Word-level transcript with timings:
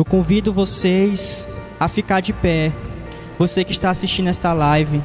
Eu 0.00 0.04
convido 0.06 0.50
vocês 0.50 1.46
a 1.78 1.86
ficar 1.86 2.20
de 2.20 2.32
pé. 2.32 2.72
Você 3.38 3.62
que 3.62 3.72
está 3.72 3.90
assistindo 3.90 4.28
esta 4.28 4.50
live. 4.54 5.02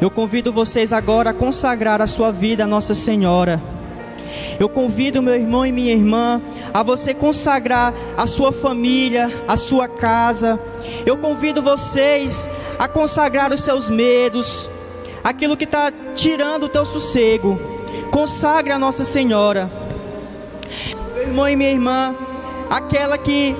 Eu 0.00 0.10
convido 0.10 0.52
vocês 0.52 0.92
agora 0.92 1.30
a 1.30 1.32
consagrar 1.32 2.02
a 2.02 2.06
sua 2.08 2.32
vida 2.32 2.64
a 2.64 2.66
Nossa 2.66 2.96
Senhora. 2.96 3.62
Eu 4.58 4.68
convido 4.68 5.22
meu 5.22 5.36
irmão 5.36 5.64
e 5.64 5.70
minha 5.70 5.92
irmã 5.92 6.42
a 6.74 6.82
você 6.82 7.14
consagrar 7.14 7.94
a 8.16 8.26
sua 8.26 8.50
família, 8.50 9.30
a 9.46 9.54
sua 9.54 9.86
casa. 9.86 10.58
Eu 11.06 11.16
convido 11.18 11.62
vocês 11.62 12.50
a 12.76 12.88
consagrar 12.88 13.52
os 13.52 13.60
seus 13.60 13.88
medos, 13.88 14.68
aquilo 15.22 15.56
que 15.56 15.62
está 15.62 15.92
tirando 16.16 16.64
o 16.64 16.68
teu 16.68 16.84
sossego. 16.84 17.56
Consagre 18.10 18.72
a 18.72 18.80
Nossa 18.80 19.04
Senhora. 19.04 19.70
Meu 21.14 21.22
irmão 21.22 21.48
e 21.48 21.54
minha 21.54 21.70
irmã, 21.70 22.16
aquela 22.68 23.16
que 23.16 23.54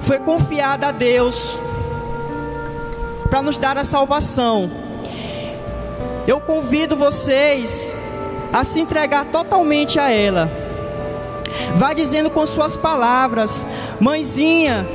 foi 0.00 0.18
confiada 0.18 0.88
a 0.88 0.92
Deus 0.92 1.58
para 3.28 3.42
nos 3.42 3.58
dar 3.58 3.78
a 3.78 3.84
salvação. 3.84 4.70
Eu 6.26 6.40
convido 6.40 6.96
vocês 6.96 7.94
a 8.52 8.64
se 8.64 8.80
entregar 8.80 9.26
totalmente 9.26 9.98
a 9.98 10.10
ela. 10.10 10.50
Vai 11.76 11.94
dizendo 11.94 12.30
com 12.30 12.46
suas 12.46 12.76
palavras: 12.76 13.66
Mãezinha, 14.00 14.86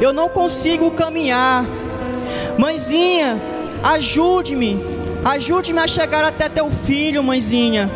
eu 0.00 0.12
não 0.12 0.28
consigo 0.28 0.90
caminhar. 0.90 1.64
Mãezinha, 2.58 3.40
ajude-me. 3.82 4.98
Ajude-me 5.24 5.80
a 5.80 5.86
chegar 5.86 6.24
até 6.24 6.48
teu 6.48 6.70
filho, 6.70 7.22
mãezinha. 7.22 7.90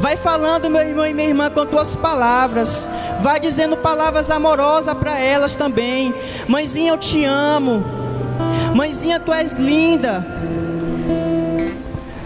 Vai 0.00 0.16
falando, 0.16 0.70
meu 0.70 0.80
irmão 0.80 1.06
e 1.06 1.12
minha 1.12 1.28
irmã, 1.28 1.50
com 1.50 1.66
tuas 1.66 1.94
palavras. 1.94 2.88
Vai 3.20 3.40
dizendo 3.40 3.76
palavras 3.76 4.30
amorosas 4.30 4.94
para 4.94 5.18
elas 5.18 5.56
também. 5.56 6.14
Mãezinha, 6.46 6.92
eu 6.92 6.98
te 6.98 7.24
amo. 7.24 7.84
Mãezinha, 8.74 9.18
tu 9.18 9.32
és 9.32 9.54
linda. 9.54 10.24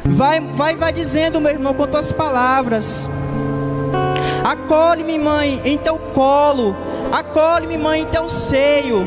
Vai, 0.04 0.40
vai, 0.40 0.76
vai 0.76 0.92
dizendo, 0.92 1.40
meu 1.40 1.50
irmão, 1.50 1.72
com 1.72 1.86
tuas 1.86 2.12
palavras. 2.12 3.08
Acolhe-me, 4.44 5.18
mãe, 5.18 5.60
em 5.64 5.78
teu 5.78 5.96
colo. 5.96 6.76
Acolhe-me, 7.10 7.78
mãe, 7.78 8.02
em 8.02 8.06
teu 8.06 8.28
seio. 8.28 9.06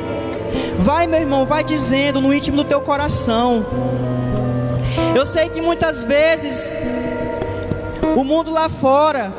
Vai, 0.79 1.05
meu 1.05 1.19
irmão, 1.19 1.45
vai 1.45 1.63
dizendo 1.63 2.19
no 2.19 2.33
íntimo 2.33 2.57
do 2.57 2.63
teu 2.63 2.81
coração. 2.81 3.65
Eu 5.15 5.25
sei 5.25 5.49
que 5.49 5.61
muitas 5.61 6.03
vezes 6.03 6.75
o 8.15 8.23
mundo 8.23 8.51
lá 8.51 8.69
fora 8.69 9.31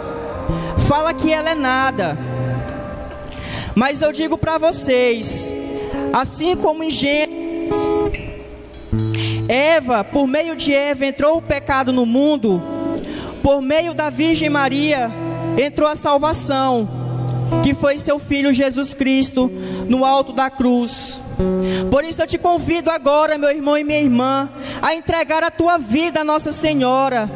fala 0.86 1.12
que 1.12 1.32
ela 1.32 1.50
é 1.50 1.54
nada. 1.54 2.16
Mas 3.76 4.00
eu 4.00 4.10
digo 4.10 4.38
para 4.38 4.56
vocês, 4.56 5.52
assim 6.10 6.56
como 6.56 6.82
em 6.82 6.90
Gênesis, 6.90 7.74
Eva, 9.46 10.02
por 10.02 10.26
meio 10.26 10.56
de 10.56 10.72
Eva 10.72 11.04
entrou 11.04 11.36
o 11.36 11.42
pecado 11.42 11.92
no 11.92 12.06
mundo, 12.06 12.62
por 13.42 13.60
meio 13.60 13.92
da 13.92 14.08
Virgem 14.08 14.48
Maria 14.48 15.10
entrou 15.58 15.86
a 15.86 15.94
salvação, 15.94 16.88
que 17.62 17.74
foi 17.74 17.98
seu 17.98 18.18
filho 18.18 18.54
Jesus 18.54 18.94
Cristo 18.94 19.52
no 19.86 20.06
alto 20.06 20.32
da 20.32 20.48
cruz. 20.48 21.20
Por 21.90 22.02
isso 22.02 22.22
eu 22.22 22.26
te 22.26 22.38
convido 22.38 22.90
agora, 22.90 23.36
meu 23.36 23.50
irmão 23.50 23.76
e 23.76 23.84
minha 23.84 24.00
irmã, 24.00 24.48
a 24.80 24.94
entregar 24.94 25.44
a 25.44 25.50
tua 25.50 25.76
vida 25.76 26.22
a 26.22 26.24
Nossa 26.24 26.50
Senhora. 26.50 27.30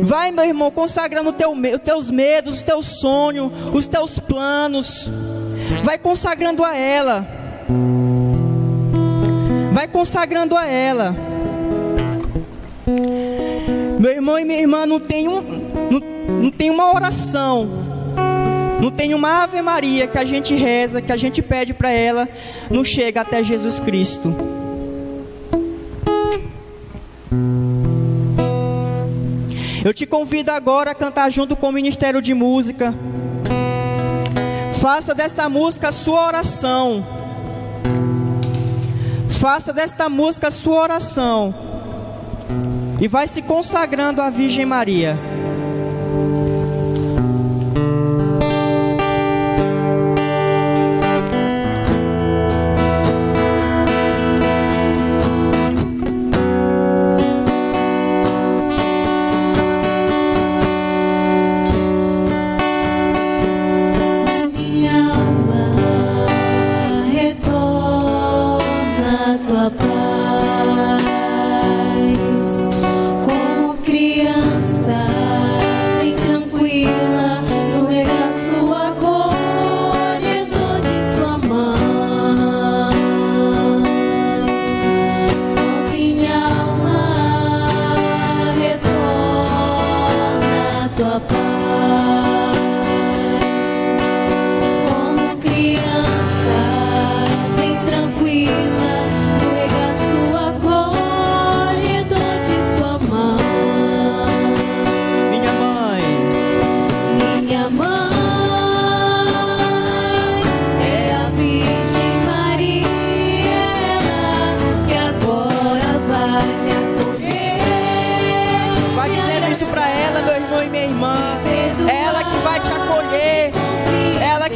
Vai, 0.00 0.30
meu 0.30 0.44
irmão, 0.44 0.70
consagrando 0.70 1.32
teu, 1.32 1.52
os 1.52 1.80
teus 1.80 2.10
medos, 2.10 2.56
os 2.56 2.62
teus 2.62 2.86
sonhos, 2.86 3.52
os 3.72 3.86
teus 3.86 4.18
planos. 4.18 5.10
Vai 5.82 5.98
consagrando 5.98 6.64
a 6.64 6.74
ela. 6.74 7.26
Vai 9.72 9.86
consagrando 9.88 10.56
a 10.56 10.66
ela. 10.66 11.14
Meu 13.98 14.12
irmão 14.12 14.38
e 14.38 14.44
minha 14.44 14.60
irmã, 14.60 14.86
não 14.86 14.98
tem, 14.98 15.28
um, 15.28 15.42
não, 15.90 16.00
não 16.42 16.50
tem 16.50 16.70
uma 16.70 16.94
oração 16.94 17.92
não 18.82 18.90
tem 18.90 19.14
uma 19.14 19.44
Ave 19.44 19.62
Maria 19.62 20.08
que 20.08 20.18
a 20.18 20.24
gente 20.24 20.56
reza, 20.56 21.00
que 21.00 21.12
a 21.12 21.16
gente 21.16 21.40
pede 21.40 21.72
para 21.72 21.92
ela, 21.92 22.28
não 22.68 22.84
chega 22.84 23.20
até 23.20 23.40
Jesus 23.40 23.78
Cristo. 23.78 24.34
Eu 29.84 29.92
te 29.92 30.06
convido 30.06 30.52
agora 30.52 30.92
a 30.92 30.94
cantar 30.94 31.28
junto 31.30 31.56
com 31.56 31.68
o 31.68 31.72
Ministério 31.72 32.22
de 32.22 32.32
Música. 32.32 32.94
Faça 34.80 35.12
dessa 35.12 35.48
música 35.48 35.88
a 35.88 35.92
sua 35.92 36.24
oração. 36.24 37.04
Faça 39.28 39.72
desta 39.72 40.08
música 40.08 40.48
a 40.48 40.50
sua 40.52 40.82
oração. 40.82 41.52
E 43.00 43.08
vai 43.08 43.26
se 43.26 43.42
consagrando 43.42 44.22
à 44.22 44.30
Virgem 44.30 44.64
Maria. 44.64 45.18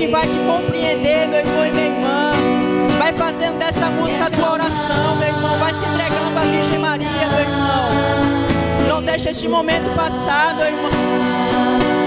que 0.07 0.13
vai 0.13 0.29
te 0.29 0.39
compreender, 0.39 1.27
meu 1.27 1.41
irmão 1.41 1.67
e 1.67 1.71
minha 1.73 1.87
irmã. 1.87 2.33
Vai 2.99 3.13
fazendo 3.13 3.59
desta 3.59 3.91
música 3.91 4.27
a 4.27 4.31
tua 4.31 4.53
oração, 4.53 5.17
meu 5.17 5.29
irmão. 5.29 5.59
Vai 5.59 5.73
se 5.73 5.79
entregando 5.79 6.39
à 6.39 6.43
Virgem 6.43 6.79
Maria, 6.79 7.29
meu 7.31 7.41
irmão. 7.41 8.89
Não 8.89 9.03
deixa 9.03 9.31
este 9.31 9.49
momento 9.49 9.93
passar, 9.97 10.55
meu 10.55 10.67
irmão. 10.67 12.06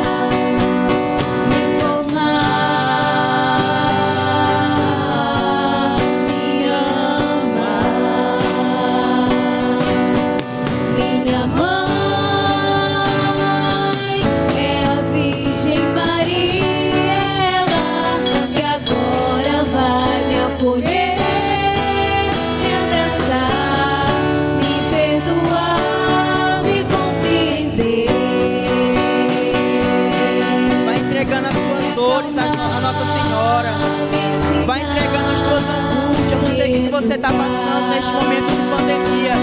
você 37.02 37.14
está 37.14 37.30
passando 37.32 37.88
neste 37.92 38.12
momento 38.12 38.48
de 38.48 38.62
pandemia, 38.70 39.34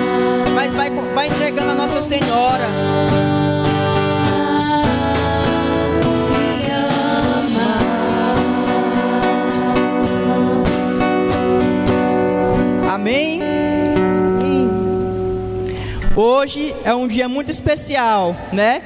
mas 0.54 0.74
vai, 0.74 0.90
vai 0.90 1.26
entregando 1.26 1.70
a 1.70 1.74
Nossa 1.74 2.02
Senhora. 2.02 2.66
Amém? 12.90 13.40
Hoje 16.14 16.76
é 16.84 16.94
um 16.94 17.08
dia 17.08 17.26
muito 17.26 17.50
especial, 17.50 18.36
né? 18.52 18.82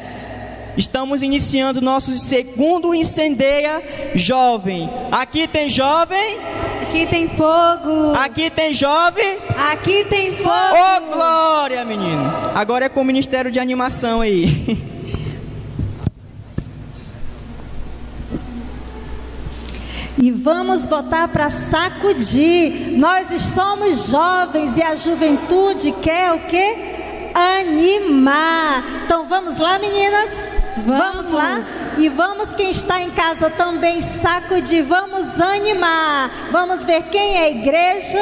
Estamos 0.77 1.23
iniciando 1.23 1.81
nosso 1.81 2.17
segundo 2.17 2.95
Incendeia 2.95 3.83
Jovem. 4.15 4.89
Aqui 5.11 5.49
tem 5.49 5.69
jovem? 5.69 6.39
Aqui 6.83 7.07
tem 7.07 7.29
fogo. 7.29 8.13
Aqui 8.17 8.51
tem 8.51 8.73
jovem? 8.75 9.39
Aqui 9.71 10.05
tem 10.05 10.37
fogo. 10.37 10.51
Ô 10.51 10.97
oh, 10.97 11.15
glória, 11.15 11.85
menino. 11.85 12.23
Agora 12.55 12.87
é 12.87 12.89
com 12.89 13.03
o 13.03 13.05
Ministério 13.05 13.51
de 13.51 13.61
Animação 13.61 14.21
aí. 14.21 14.91
E 20.23 20.31
vamos 20.31 20.85
botar 20.85 21.29
para 21.29 21.49
sacudir. 21.49 22.99
Nós 22.99 23.41
somos 23.41 24.11
jovens 24.11 24.77
e 24.77 24.83
a 24.83 24.95
juventude 24.95 25.93
quer 25.93 26.35
o 26.35 26.41
quê? 26.41 26.77
Animar. 27.33 28.85
Então 29.07 29.25
vamos 29.25 29.59
lá, 29.59 29.79
meninas? 29.79 30.60
Vamos. 30.77 31.31
vamos 31.31 31.33
lá? 31.33 31.61
E 31.99 32.09
vamos 32.09 32.53
quem 32.53 32.71
está 32.71 33.01
em 33.01 33.11
casa 33.11 33.51
também 33.51 34.01
sacudir. 34.01 34.85
Vamos 34.85 35.41
animar. 35.41 36.31
Vamos 36.51 36.85
ver 36.85 37.03
quem 37.05 37.39
é 37.39 37.51
igreja 37.51 38.21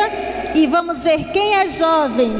e 0.55 0.67
vamos 0.67 1.03
ver 1.03 1.25
quem 1.33 1.55
é 1.55 1.69
jovem. 1.69 2.33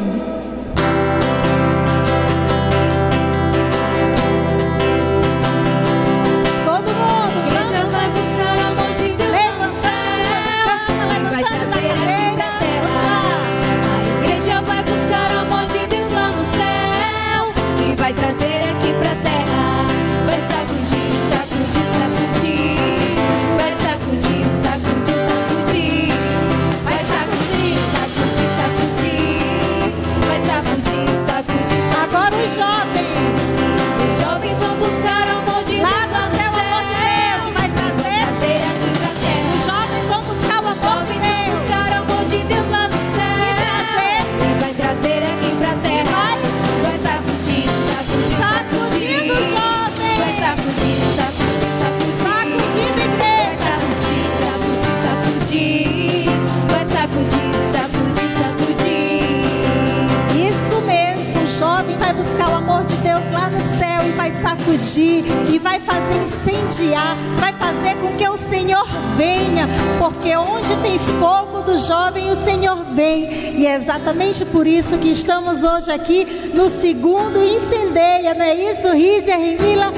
Sacudir 64.41 65.25
e 65.53 65.59
vai 65.59 65.79
fazer 65.81 66.23
incendiar, 66.23 67.17
vai 67.39 67.53
fazer 67.53 67.97
com 67.97 68.17
que 68.17 68.29
o 68.29 68.37
Senhor 68.37 68.87
venha, 69.17 69.69
porque 69.99 70.37
onde 70.37 70.77
tem 70.83 70.99
fogo 71.19 71.63
do 71.63 71.79
jovem, 71.79 72.31
o 72.31 72.37
Senhor 72.37 72.85
vem. 72.95 73.29
E 73.59 73.67
é 73.67 73.75
exatamente 73.75 74.45
por 74.47 74.67
isso 74.67 74.99
que 74.99 75.11
estamos 75.11 75.63
hoje 75.63 75.91
aqui 75.91 76.25
no 76.55 76.71
segundo 76.71 77.43
incendeia, 77.43 78.35
não 78.35 78.45
é 78.45 78.55
isso? 78.55 78.89
Rízia, 78.93 79.37
Remila, 79.37 79.93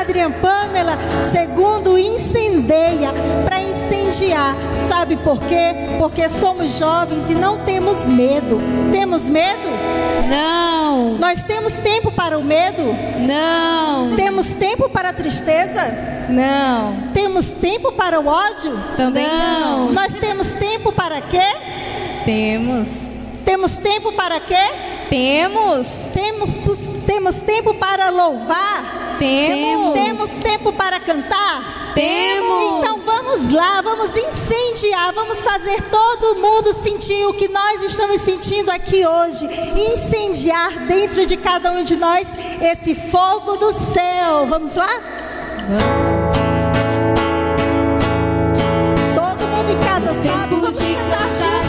Adrian, 0.00 0.30
Pamela, 0.32 0.98
segundo 1.30 1.98
incendeia, 1.98 3.10
para 3.44 3.60
incendiar. 3.60 4.54
Sabe 4.88 5.16
por 5.16 5.40
quê? 5.40 5.74
Porque 5.98 6.28
somos 6.28 6.78
jovens 6.78 7.30
e 7.30 7.34
não 7.34 7.58
temos 7.64 8.06
medo. 8.06 8.60
Temos 8.92 9.22
medo? 9.22 9.95
Não. 10.28 11.18
Nós 11.18 11.44
temos 11.44 11.74
tempo 11.74 12.10
para 12.10 12.38
o 12.38 12.44
medo? 12.44 12.82
Não. 13.26 14.14
Temos 14.16 14.54
tempo 14.54 14.88
para 14.88 15.10
a 15.10 15.12
tristeza? 15.12 16.26
Não. 16.28 17.10
Temos 17.12 17.46
tempo 17.52 17.92
para 17.92 18.20
o 18.20 18.26
ódio? 18.26 18.72
Também 18.96 19.26
não. 19.26 19.92
Nós 19.92 20.12
temos 20.14 20.52
tempo 20.52 20.92
para 20.92 21.20
quê? 21.20 21.38
Temos. 22.24 23.06
Temos 23.44 23.72
tempo 23.76 24.12
para 24.12 24.40
quê? 24.40 24.54
Temos. 25.08 26.08
Temos, 26.12 26.50
temos 27.06 27.40
tempo 27.42 27.74
para 27.74 28.10
louvar? 28.10 29.16
Temos. 29.18 29.94
Temos 29.94 30.30
tempo 30.42 30.72
para 30.72 30.98
cantar? 31.00 31.92
Temos. 31.94 32.78
Então 32.78 32.98
vamos 32.98 33.52
lá, 33.52 33.80
vamos 33.80 34.10
incendiar, 34.14 35.12
vamos 35.12 35.38
fazer 35.38 35.80
todo 35.90 36.36
mundo 36.36 36.45
sentir 37.06 37.26
o 37.26 37.34
que 37.34 37.46
nós 37.48 37.82
estamos 37.84 38.20
sentindo 38.22 38.68
aqui 38.70 39.06
hoje. 39.06 39.48
Incendiar 39.92 40.72
dentro 40.86 41.24
de 41.24 41.36
cada 41.36 41.70
um 41.70 41.84
de 41.84 41.94
nós 41.94 42.26
esse 42.60 42.94
fogo 42.94 43.56
do 43.56 43.70
céu. 43.70 44.46
Vamos 44.48 44.74
lá? 44.74 44.88
Vamos. 45.68 46.32
Todo 49.14 49.46
mundo 49.48 49.70
em 49.70 49.78
casa 49.84 50.08
sabe, 50.08 50.54
vamos 50.56 50.78
cantar 50.78 51.34
junto 51.34 51.65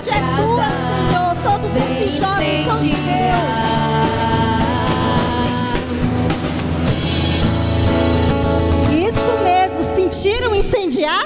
casa. 0.09 0.11
É 0.11 0.21
tua, 0.43 0.67
Senhor. 0.83 1.31
Todos 1.43 1.71
esses 1.75 2.11
jovens 2.17 2.65
são 2.65 2.79
teus. 2.79 3.87
Sentiram 9.95 10.55
incendiar? 10.55 11.23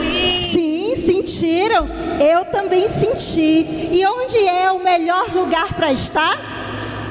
Sim. 0.00 0.50
Sim, 0.50 0.94
sentiram. 0.96 1.88
Eu 2.18 2.44
também 2.44 2.88
senti. 2.88 3.88
E 3.92 4.04
onde 4.06 4.38
é 4.46 4.70
o 4.70 4.78
melhor 4.80 5.32
lugar 5.34 5.74
para 5.74 5.92
estar? 5.92 6.36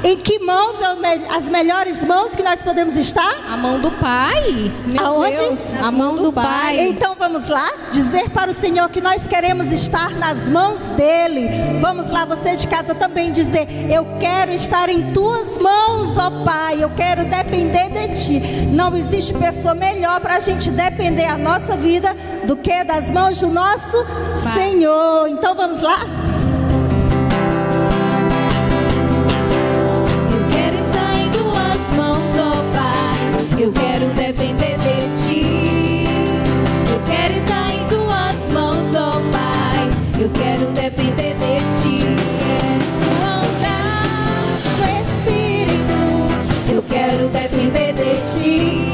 Em 0.03 0.17
que 0.17 0.39
mãos 0.39 0.75
é 0.81 1.35
as 1.35 1.45
melhores 1.49 2.01
mãos 2.03 2.35
que 2.35 2.43
nós 2.43 2.61
podemos 2.61 2.95
estar? 2.95 3.35
A 3.51 3.55
mão 3.55 3.79
do 3.79 3.89
Pai. 3.91 4.71
Meu 4.85 5.05
Aonde? 5.05 5.37
Deus, 5.37 5.71
a 5.81 5.91
mão 5.91 6.15
do 6.15 6.31
Pai. 6.31 6.89
Então 6.89 7.15
vamos 7.17 7.47
lá 7.47 7.71
dizer 7.91 8.29
para 8.29 8.51
o 8.51 8.53
Senhor 8.53 8.89
que 8.89 8.99
nós 8.99 9.27
queremos 9.27 9.71
estar 9.71 10.11
nas 10.11 10.49
mãos 10.49 10.79
dele. 10.97 11.49
Vamos 11.79 12.09
lá, 12.09 12.25
você 12.25 12.55
de 12.55 12.67
casa 12.67 12.93
também 12.93 13.31
dizer: 13.31 13.67
Eu 13.89 14.05
quero 14.19 14.51
estar 14.51 14.89
em 14.89 15.13
tuas 15.13 15.57
mãos, 15.57 16.17
ó 16.17 16.43
Pai. 16.43 16.83
Eu 16.83 16.89
quero 16.89 17.23
depender 17.23 17.89
de 17.89 18.25
ti. 18.25 18.67
Não 18.67 18.95
existe 18.95 19.33
pessoa 19.33 19.73
melhor 19.73 20.19
para 20.19 20.35
a 20.35 20.39
gente 20.39 20.69
depender 20.71 21.25
a 21.25 21.37
nossa 21.37 21.77
vida 21.77 22.15
do 22.45 22.57
que 22.57 22.83
das 22.83 23.09
mãos 23.09 23.39
do 23.39 23.47
nosso 23.47 24.05
Senhor. 24.35 25.27
Então 25.29 25.55
vamos 25.55 25.81
lá? 25.81 25.99
Eu 33.63 33.71
quero 33.71 34.07
depender 34.07 34.77
de 34.77 35.25
ti. 35.25 36.03
Eu 36.91 36.99
quero 37.07 37.33
estar 37.33 37.73
em 37.73 37.87
tuas 37.87 38.49
mãos, 38.49 38.93
ó 38.93 39.11
Pai. 39.31 39.89
Eu 40.19 40.29
quero 40.31 40.65
depender 40.73 41.33
de 41.35 41.59
ti. 41.81 42.03
Quero 42.43 43.23
andar 43.23 44.43
no 44.79 44.83
Espírito. 44.99 45.95
Eu 46.73 46.83
quero 46.89 47.29
depender 47.29 47.93
de 47.93 48.21
ti. 48.37 48.92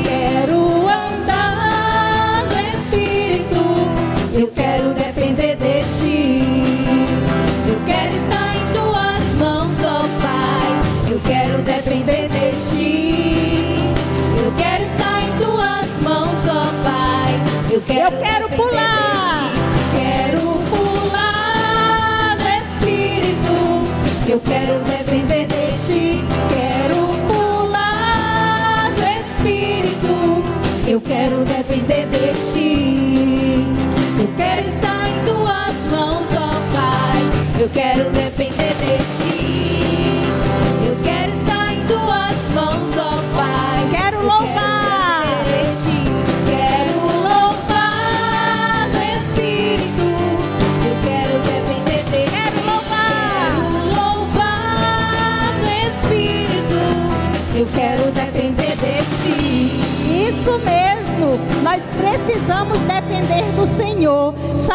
Eu 17.79 17.85
quero, 17.85 18.15
Eu 18.15 18.21
quero 18.21 18.49
pular. 18.49 19.51
Quero 19.95 20.41
pular 20.69 22.35
no 22.37 22.49
Espírito. 22.65 23.55
Eu 24.27 24.39
quero 24.41 24.79
depender 24.83 25.47
de 25.47 25.71
ti. 25.77 26.21
Quero 26.49 27.07
pular 27.29 28.91
no 28.91 29.05
Espírito. 29.21 30.43
Eu 30.85 30.99
quero 30.99 31.45
depender 31.45 32.05
de 32.07 32.33
ti. 32.51 33.65
Eu 34.19 34.27
quero 34.35 34.67
estar 34.67 35.07
em 35.07 35.23
tuas 35.23 35.85
mãos, 35.89 36.33
ó 36.33 36.49
Pai. 36.73 37.61
Eu 37.61 37.69
quero 37.69 38.09
depender 38.09 38.75
de 38.75 38.97
ti. 39.23 39.48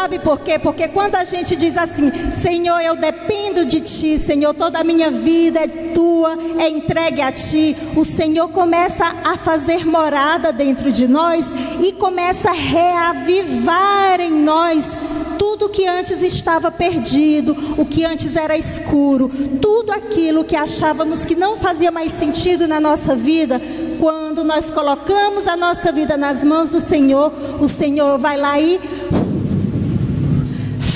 Sabe 0.05 0.19
por 0.19 0.39
quê? 0.41 0.59
Porque 0.59 0.87
quando 0.87 1.15
a 1.15 1.23
gente 1.23 1.55
diz 1.55 1.75
assim: 1.75 2.11
Senhor, 2.31 2.79
eu 2.79 2.95
dependo 2.95 3.65
de 3.65 3.81
Ti, 3.81 4.19
Senhor, 4.19 4.53
toda 4.53 4.77
a 4.77 4.83
minha 4.83 5.09
vida 5.09 5.61
é 5.61 5.67
tua, 5.67 6.37
é 6.59 6.69
entregue 6.69 7.23
a 7.23 7.31
Ti. 7.31 7.75
O 7.95 8.05
Senhor 8.05 8.47
começa 8.49 9.03
a 9.25 9.35
fazer 9.35 9.83
morada 9.83 10.53
dentro 10.53 10.91
de 10.91 11.07
nós 11.07 11.47
e 11.81 11.91
começa 11.93 12.51
a 12.51 12.53
reavivar 12.53 14.21
em 14.21 14.31
nós 14.31 14.91
tudo 15.39 15.69
que 15.69 15.87
antes 15.87 16.21
estava 16.21 16.69
perdido, 16.69 17.55
o 17.75 17.85
que 17.85 18.05
antes 18.05 18.35
era 18.35 18.55
escuro, 18.55 19.31
tudo 19.61 19.91
aquilo 19.91 20.43
que 20.43 20.55
achávamos 20.55 21.25
que 21.25 21.33
não 21.33 21.57
fazia 21.57 21.91
mais 21.91 22.11
sentido 22.11 22.67
na 22.67 22.79
nossa 22.79 23.15
vida, 23.15 23.59
quando 23.99 24.43
nós 24.43 24.69
colocamos 24.69 25.47
a 25.47 25.55
nossa 25.55 25.91
vida 25.91 26.17
nas 26.17 26.43
mãos 26.43 26.71
do 26.71 26.79
Senhor, 26.79 27.31
o 27.59 27.67
Senhor 27.67 28.19
vai 28.19 28.37
lá 28.37 28.59
e 28.59 28.79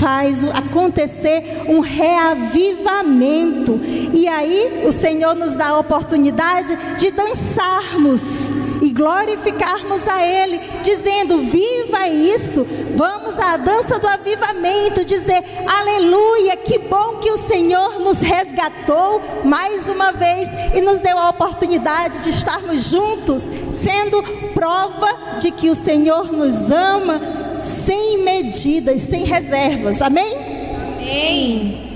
faz 0.00 0.42
acontecer 0.44 1.44
um 1.68 1.80
reavivamento. 1.80 3.78
E 4.14 4.26
aí 4.26 4.82
o 4.86 4.92
Senhor 4.92 5.36
nos 5.36 5.56
dá 5.56 5.68
a 5.68 5.78
oportunidade 5.78 6.76
de 6.96 7.10
dançarmos 7.10 8.22
e 8.80 8.90
glorificarmos 8.90 10.08
a 10.08 10.24
Ele, 10.24 10.58
dizendo: 10.82 11.38
Viva 11.38 12.08
isso! 12.08 12.66
Vamos 12.96 13.38
à 13.38 13.58
dança 13.58 13.98
do 13.98 14.08
avivamento, 14.08 15.04
dizer: 15.04 15.44
Aleluia! 15.66 16.56
Que 16.56 16.78
bom 16.78 17.18
que 17.18 17.30
o 17.30 17.36
Senhor 17.38 18.00
nos 18.00 18.20
resgatou 18.20 19.20
mais 19.44 19.86
uma 19.86 20.12
vez 20.12 20.48
e 20.74 20.80
nos 20.80 21.00
deu 21.00 21.18
a 21.18 21.28
oportunidade 21.28 22.22
de 22.22 22.30
estarmos 22.30 22.88
juntos, 22.90 23.42
sendo 23.74 24.22
prova 24.54 25.38
de 25.38 25.50
que 25.50 25.68
o 25.68 25.74
Senhor 25.74 26.32
nos 26.32 26.70
ama 26.70 27.39
sem 27.60 28.18
medidas, 28.22 29.02
sem 29.02 29.24
reservas. 29.24 30.00
Amém? 30.02 30.34
Amém. 30.98 31.89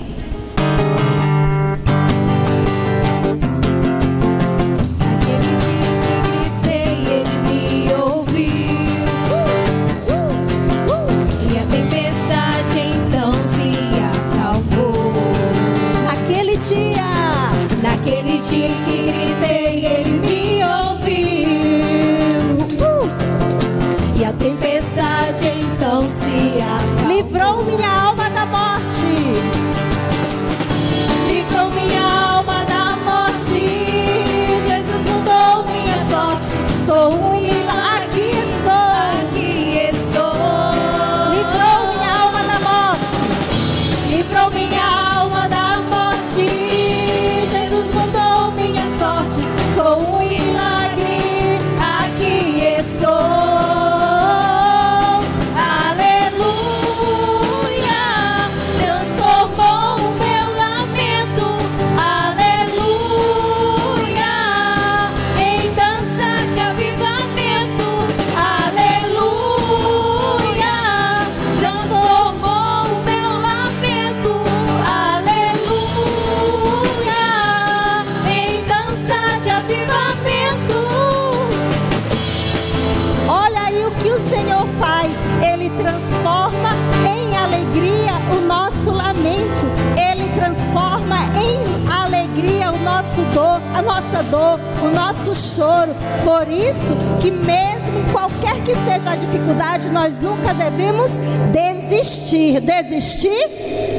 Dor, 94.31 94.59
o 94.83 94.91
nosso 94.91 95.35
choro. 95.35 95.95
Por 96.25 96.51
isso 96.51 96.95
que 97.21 97.31
mesmo 97.31 98.13
qualquer 98.13 98.63
que 98.65 98.75
seja 98.75 99.11
a 99.11 99.17
dificuldade, 99.17 99.89
nós 99.91 100.21
nunca 100.21 100.53
devemos 100.53 101.11
desistir. 101.53 102.61
Desistir? 102.61 103.49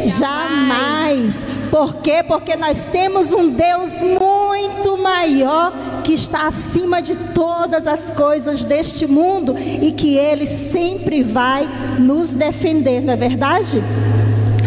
Jamais. 0.06 1.46
Por 1.72 1.96
quê? 1.98 2.24
Porque 2.26 2.56
nós 2.56 2.86
temos 2.92 3.32
um 3.32 3.50
Deus 3.50 3.90
muito 4.02 4.98
maior 4.98 5.74
que 6.04 6.14
está 6.14 6.48
acima 6.48 7.02
de 7.02 7.16
todas 7.16 7.88
as 7.88 8.12
coisas 8.12 8.64
deste 8.64 9.08
mundo 9.08 9.56
e 9.82 9.92
que 9.92 10.18
Ele 10.18 10.46
sempre 10.46 11.24
vai 11.24 11.68
nos 12.00 12.32
defender, 12.32 13.02
não 13.02 13.14
é 13.14 13.18
verdade? 13.18 13.82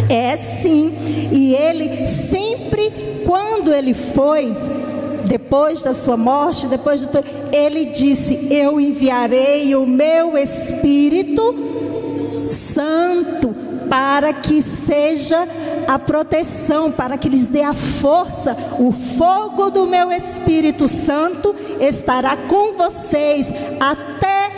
É 0.08 0.36
sim, 0.36 0.94
e 1.30 1.54
Ele 1.54 2.06
sempre 2.06 2.58
sempre, 2.78 3.22
quando 3.26 3.72
ele 3.72 3.94
foi, 3.94 4.54
depois 5.28 5.82
da 5.82 5.92
sua 5.92 6.16
morte, 6.16 6.66
depois 6.66 7.02
do 7.02 7.08
ele 7.52 7.86
disse: 7.86 8.48
Eu 8.50 8.80
enviarei 8.80 9.74
o 9.76 9.86
meu 9.86 10.36
Espírito 10.36 11.54
Santo 12.48 13.54
para 13.88 14.32
que 14.32 14.60
seja 14.62 15.46
a 15.86 15.98
proteção, 15.98 16.90
para 16.90 17.16
que 17.16 17.28
lhes 17.28 17.48
dê 17.48 17.62
a 17.62 17.74
força. 17.74 18.56
O 18.78 18.90
fogo 18.92 19.70
do 19.70 19.86
meu 19.86 20.10
Espírito 20.10 20.88
Santo 20.88 21.54
estará 21.80 22.36
com 22.36 22.72
vocês 22.72 23.52
até 23.78 24.50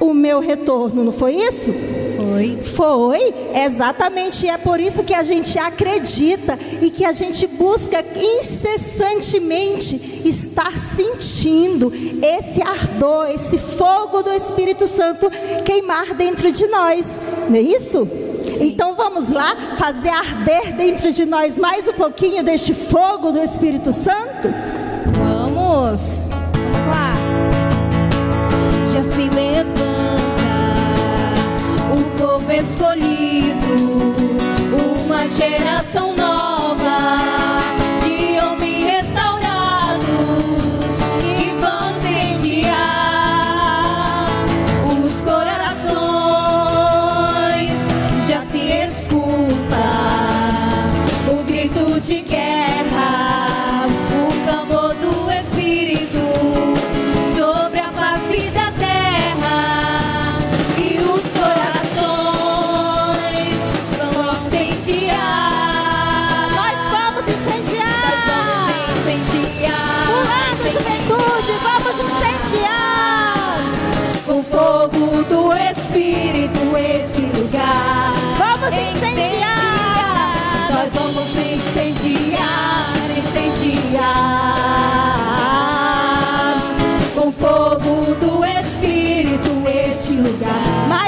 o 0.00 0.14
meu 0.14 0.40
retorno. 0.40 1.04
Não 1.04 1.12
foi 1.12 1.34
isso? 1.34 1.70
Foi. 2.36 2.58
Foi, 2.62 3.34
exatamente. 3.64 4.44
E 4.44 4.50
é 4.50 4.58
por 4.58 4.78
isso 4.78 5.02
que 5.02 5.14
a 5.14 5.22
gente 5.22 5.58
acredita 5.58 6.58
e 6.82 6.90
que 6.90 7.04
a 7.04 7.12
gente 7.12 7.46
busca 7.46 8.04
incessantemente 8.38 9.96
estar 10.28 10.78
sentindo 10.78 11.92
esse 12.22 12.60
ardor, 12.60 13.30
esse 13.30 13.56
fogo 13.56 14.22
do 14.22 14.30
Espírito 14.32 14.86
Santo 14.86 15.30
queimar 15.64 16.12
dentro 16.14 16.52
de 16.52 16.66
nós. 16.66 17.06
Não 17.48 17.56
é 17.56 17.60
isso? 17.60 18.06
Então 18.60 18.94
vamos 18.94 19.32
lá 19.32 19.56
fazer 19.78 20.10
arder 20.10 20.76
dentro 20.76 21.10
de 21.12 21.24
nós 21.24 21.56
mais 21.56 21.88
um 21.88 21.92
pouquinho 21.92 22.42
deste 22.42 22.74
fogo 22.74 23.32
do 23.32 23.38
Espírito 23.38 23.92
Santo? 23.92 24.48
Vamos. 25.18 26.00
Vamos 26.52 26.86
lá. 26.86 27.16
Já 28.92 29.02
se 29.02 29.22
levanta 29.28 30.15
povo 32.36 32.52
escolhido, 32.52 34.14
uma 35.06 35.26
geração 35.26 36.14
nova 36.14 37.55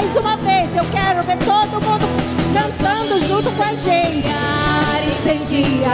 Mais 0.09 0.25
uma 0.25 0.37
vez, 0.37 0.75
eu 0.75 0.83
quero 0.85 1.21
ver 1.21 1.37
todo 1.37 1.79
mundo 1.85 2.07
cantando 2.51 3.19
junto 3.27 3.51
com 3.51 3.61
a 3.61 3.75
gente. 3.75 4.27
Incendiar. 5.07 5.91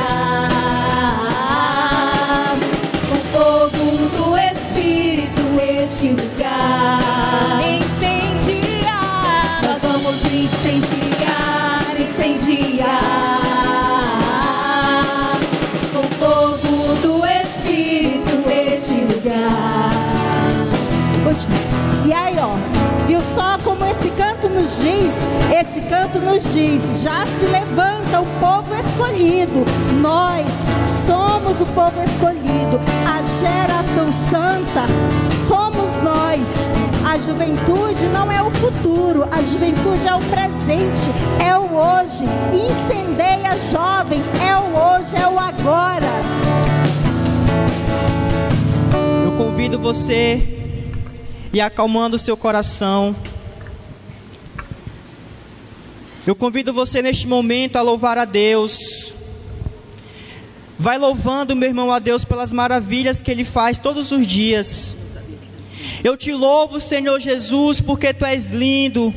Com 3.09 3.17
fogo 3.37 4.07
do 4.15 4.37
Espírito 4.37 5.41
este 5.81 6.11
lugar. 6.11 7.59
Incendiar. 7.67 9.61
Nós 9.63 9.81
vamos 9.81 10.23
incendiar, 10.23 11.99
incendiar. 11.99 13.24
Diz? 24.81 25.13
Esse 25.51 25.81
canto 25.87 26.19
nos 26.19 26.53
diz: 26.53 27.01
já 27.01 27.25
se 27.25 27.45
levanta 27.45 28.21
o 28.21 28.25
povo 28.39 28.73
escolhido. 28.75 29.65
Nós 30.01 30.45
somos 31.05 31.61
o 31.61 31.65
povo 31.67 32.01
escolhido. 32.01 32.79
A 33.05 33.21
geração 33.21 34.11
santa 34.29 34.85
somos 35.47 36.01
nós. 36.03 36.47
A 37.07 37.17
juventude 37.17 38.07
não 38.07 38.31
é 38.31 38.41
o 38.41 38.49
futuro, 38.51 39.23
a 39.31 39.41
juventude 39.41 40.07
é 40.07 40.15
o 40.15 40.19
presente, 40.19 41.09
é 41.39 41.55
o 41.57 41.75
hoje. 41.75 42.25
Incendeia, 42.51 43.57
jovem, 43.57 44.21
é 44.41 44.57
o 44.57 44.75
hoje, 44.75 45.15
é 45.15 45.27
o 45.27 45.39
agora. 45.39 46.07
Eu 49.23 49.31
convido 49.37 49.77
você 49.77 50.41
e 51.53 51.61
acalmando 51.61 52.17
seu 52.17 52.35
coração. 52.35 53.15
Eu 56.25 56.35
convido 56.35 56.73
você 56.73 57.03
neste 57.03 57.27
momento 57.27 57.75
a 57.75 57.83
louvar 57.83 58.17
a 58.17 58.25
Deus. 58.25 59.13
Vai 60.79 60.97
louvando, 60.97 61.55
meu 61.55 61.69
irmão, 61.69 61.91
a 61.91 61.99
Deus 61.99 62.25
pelas 62.25 62.51
maravilhas 62.51 63.21
que 63.21 63.29
Ele 63.29 63.43
faz 63.43 63.77
todos 63.77 64.11
os 64.11 64.25
dias. 64.25 64.95
Eu 66.03 66.17
te 66.17 66.31
louvo, 66.31 66.81
Senhor 66.81 67.19
Jesus, 67.19 67.79
porque 67.79 68.11
Tu 68.11 68.25
és 68.25 68.49
lindo. 68.49 69.13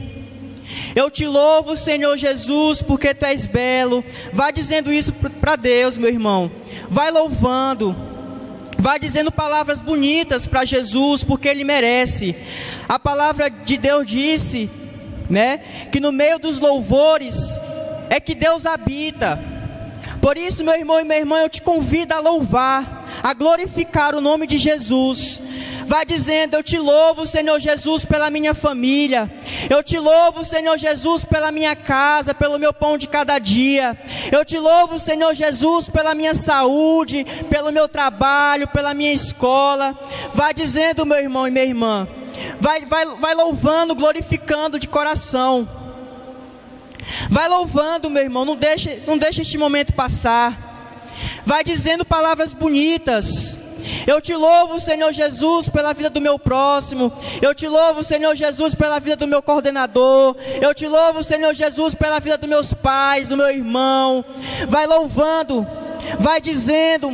Eu 0.94 1.10
te 1.10 1.26
louvo, 1.26 1.74
Senhor 1.76 2.14
Jesus, 2.18 2.82
porque 2.82 3.14
Tu 3.14 3.24
és 3.24 3.46
belo. 3.46 4.04
Vai 4.30 4.52
dizendo 4.52 4.92
isso 4.92 5.14
para 5.40 5.56
Deus, 5.56 5.96
meu 5.96 6.10
irmão. 6.10 6.50
Vai 6.90 7.10
louvando. 7.10 7.96
Vai 8.78 9.00
dizendo 9.00 9.32
palavras 9.32 9.80
bonitas 9.80 10.46
para 10.46 10.66
Jesus, 10.66 11.24
porque 11.24 11.48
Ele 11.48 11.64
merece. 11.64 12.36
A 12.86 12.98
palavra 12.98 13.48
de 13.48 13.78
Deus 13.78 14.06
disse, 14.06 14.70
né, 15.28 15.60
que 15.90 16.00
no 16.00 16.12
meio 16.12 16.38
dos 16.38 16.58
louvores 16.58 17.58
é 18.10 18.20
que 18.20 18.34
Deus 18.34 18.66
habita. 18.66 19.38
Por 20.20 20.36
isso, 20.36 20.64
meu 20.64 20.74
irmão 20.74 20.98
e 20.98 21.04
minha 21.04 21.18
irmã, 21.18 21.38
eu 21.40 21.48
te 21.48 21.62
convido 21.62 22.14
a 22.14 22.20
louvar, 22.20 23.06
a 23.22 23.32
glorificar 23.34 24.14
o 24.14 24.20
nome 24.20 24.46
de 24.46 24.58
Jesus. 24.58 25.40
Vai 25.86 26.04
dizendo: 26.04 26.54
Eu 26.54 26.62
te 26.62 26.78
louvo, 26.78 27.26
Senhor 27.26 27.58
Jesus, 27.58 28.04
pela 28.04 28.28
minha 28.28 28.52
família. 28.52 29.30
Eu 29.70 29.82
te 29.82 29.98
louvo, 29.98 30.44
Senhor 30.44 30.76
Jesus, 30.76 31.24
pela 31.24 31.50
minha 31.50 31.74
casa, 31.74 32.34
pelo 32.34 32.58
meu 32.58 32.74
pão 32.74 32.98
de 32.98 33.08
cada 33.08 33.38
dia. 33.38 33.96
Eu 34.30 34.44
te 34.44 34.58
louvo, 34.58 34.98
Senhor 34.98 35.34
Jesus, 35.34 35.88
pela 35.88 36.14
minha 36.14 36.34
saúde, 36.34 37.24
pelo 37.48 37.72
meu 37.72 37.88
trabalho, 37.88 38.68
pela 38.68 38.92
minha 38.92 39.12
escola. 39.12 39.98
Vai 40.34 40.52
dizendo, 40.52 41.06
meu 41.06 41.18
irmão 41.18 41.48
e 41.48 41.50
minha 41.50 41.64
irmã. 41.64 42.06
Vai, 42.60 42.84
vai, 42.84 43.06
vai 43.16 43.34
louvando, 43.34 43.94
glorificando 43.94 44.78
de 44.78 44.88
coração. 44.88 45.68
Vai 47.30 47.48
louvando, 47.48 48.10
meu 48.10 48.22
irmão. 48.22 48.44
Não 48.44 48.56
deixe, 48.56 49.02
não 49.06 49.18
deixe 49.18 49.42
este 49.42 49.58
momento 49.58 49.92
passar. 49.92 50.66
Vai 51.44 51.64
dizendo 51.64 52.04
palavras 52.04 52.52
bonitas. 52.52 53.58
Eu 54.06 54.20
te 54.20 54.34
louvo, 54.34 54.78
Senhor 54.78 55.12
Jesus, 55.12 55.68
pela 55.68 55.92
vida 55.92 56.10
do 56.10 56.20
meu 56.20 56.38
próximo. 56.38 57.12
Eu 57.40 57.54
te 57.54 57.66
louvo, 57.66 58.04
Senhor 58.04 58.34
Jesus, 58.34 58.74
pela 58.74 58.98
vida 58.98 59.16
do 59.16 59.26
meu 59.26 59.42
coordenador. 59.42 60.36
Eu 60.60 60.74
te 60.74 60.86
louvo, 60.86 61.24
Senhor 61.24 61.54
Jesus, 61.54 61.94
pela 61.94 62.20
vida 62.20 62.36
dos 62.36 62.48
meus 62.48 62.74
pais, 62.74 63.28
do 63.28 63.36
meu 63.36 63.48
irmão. 63.48 64.24
Vai 64.68 64.86
louvando, 64.86 65.66
vai 66.18 66.40
dizendo. 66.40 67.10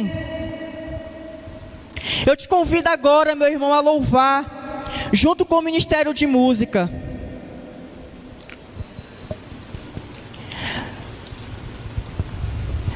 Eu 2.26 2.36
te 2.36 2.48
convido 2.48 2.88
agora, 2.88 3.34
meu 3.34 3.48
irmão, 3.48 3.72
a 3.72 3.80
louvar, 3.80 4.63
junto 5.12 5.44
com 5.44 5.56
o 5.56 5.62
Ministério 5.62 6.12
de 6.12 6.26
Música. 6.26 6.90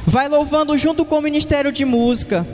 Vai 0.05 0.27
louvando 0.27 0.77
junto 0.77 1.05
com 1.05 1.19
o 1.19 1.21
Ministério 1.21 1.71
de 1.71 1.85
Música. 1.85 2.45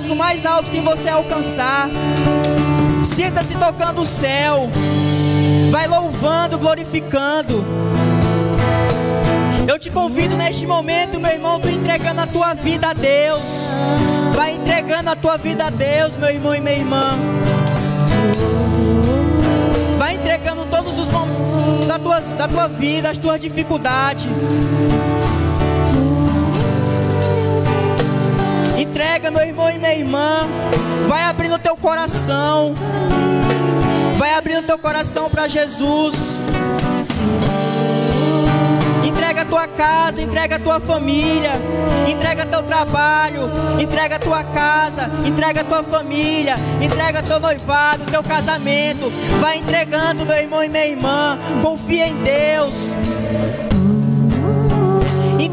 O 0.00 0.16
mais 0.16 0.46
alto 0.46 0.70
que 0.70 0.80
você 0.80 1.08
alcançar. 1.08 1.88
Sinta-se 3.04 3.54
tocando 3.56 4.00
o 4.00 4.04
céu. 4.04 4.70
Vai 5.70 5.86
louvando, 5.86 6.58
glorificando. 6.58 7.64
Eu 9.68 9.78
te 9.78 9.90
convido 9.90 10.36
neste 10.36 10.66
momento, 10.66 11.20
meu 11.20 11.30
irmão, 11.30 11.60
tu 11.60 11.68
entregando 11.68 12.20
a 12.20 12.26
tua 12.26 12.54
vida 12.54 12.88
a 12.88 12.92
Deus. 12.92 13.48
Vai 14.34 14.54
entregando 14.54 15.10
a 15.10 15.16
tua 15.16 15.36
vida 15.36 15.66
a 15.66 15.70
Deus, 15.70 16.16
meu 16.16 16.30
irmão 16.30 16.54
e 16.54 16.60
minha 16.60 16.74
irmã. 16.74 17.18
Vai 19.98 20.14
entregando 20.14 20.64
todos 20.66 20.98
os 20.98 21.10
momentos 21.10 21.86
da 21.86 21.98
tua, 21.98 22.20
da 22.20 22.48
tua 22.48 22.66
vida, 22.66 23.10
as 23.10 23.18
tuas 23.18 23.40
dificuldades. 23.40 24.26
Entrega, 29.22 29.38
meu 29.38 29.46
irmão 29.46 29.70
e 29.70 29.78
minha 29.78 29.94
irmã. 29.94 30.48
Vai 31.06 31.22
abrindo 31.22 31.56
teu 31.56 31.76
coração. 31.76 32.74
Vai 34.18 34.34
abrindo 34.34 34.66
teu 34.66 34.76
coração 34.76 35.30
para 35.30 35.46
Jesus. 35.46 36.16
Entrega 39.04 39.42
a 39.42 39.44
tua 39.44 39.68
casa, 39.68 40.20
entrega 40.20 40.56
a 40.56 40.58
tua 40.58 40.80
família, 40.80 41.52
entrega 42.08 42.44
teu 42.44 42.64
trabalho, 42.64 43.48
entrega 43.80 44.16
a 44.16 44.18
tua 44.18 44.42
casa, 44.42 45.08
entrega 45.24 45.60
a 45.60 45.64
tua 45.64 45.84
família, 45.84 46.56
entrega 46.80 47.22
teu 47.22 47.38
noivado, 47.38 48.04
teu 48.06 48.24
casamento. 48.24 49.08
Vai 49.40 49.58
entregando, 49.58 50.26
meu 50.26 50.36
irmão 50.36 50.64
e 50.64 50.68
minha 50.68 50.86
irmã. 50.86 51.38
Confia 51.62 52.08
em 52.08 52.16
Deus. 52.24 52.74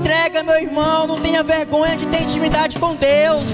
Entrega, 0.09 0.41
meu 0.41 0.55
irmão, 0.55 1.05
não 1.05 1.19
tenha 1.19 1.43
vergonha 1.43 1.95
de 1.95 2.07
ter 2.07 2.23
intimidade 2.23 2.79
com 2.79 2.95
Deus. 2.95 3.47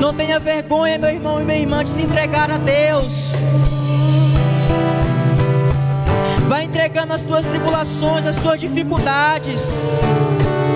Não 0.00 0.14
tenha 0.14 0.40
vergonha, 0.40 0.96
meu 0.96 1.10
irmão 1.10 1.38
e 1.38 1.44
minha 1.44 1.58
irmã, 1.58 1.84
de 1.84 1.90
se 1.90 2.04
entregar 2.04 2.50
a 2.50 2.56
Deus. 2.56 3.32
Vai 6.48 6.64
entregando 6.64 7.12
as 7.12 7.22
tuas 7.22 7.44
tribulações, 7.44 8.24
as 8.24 8.36
tuas 8.36 8.58
dificuldades. 8.58 9.84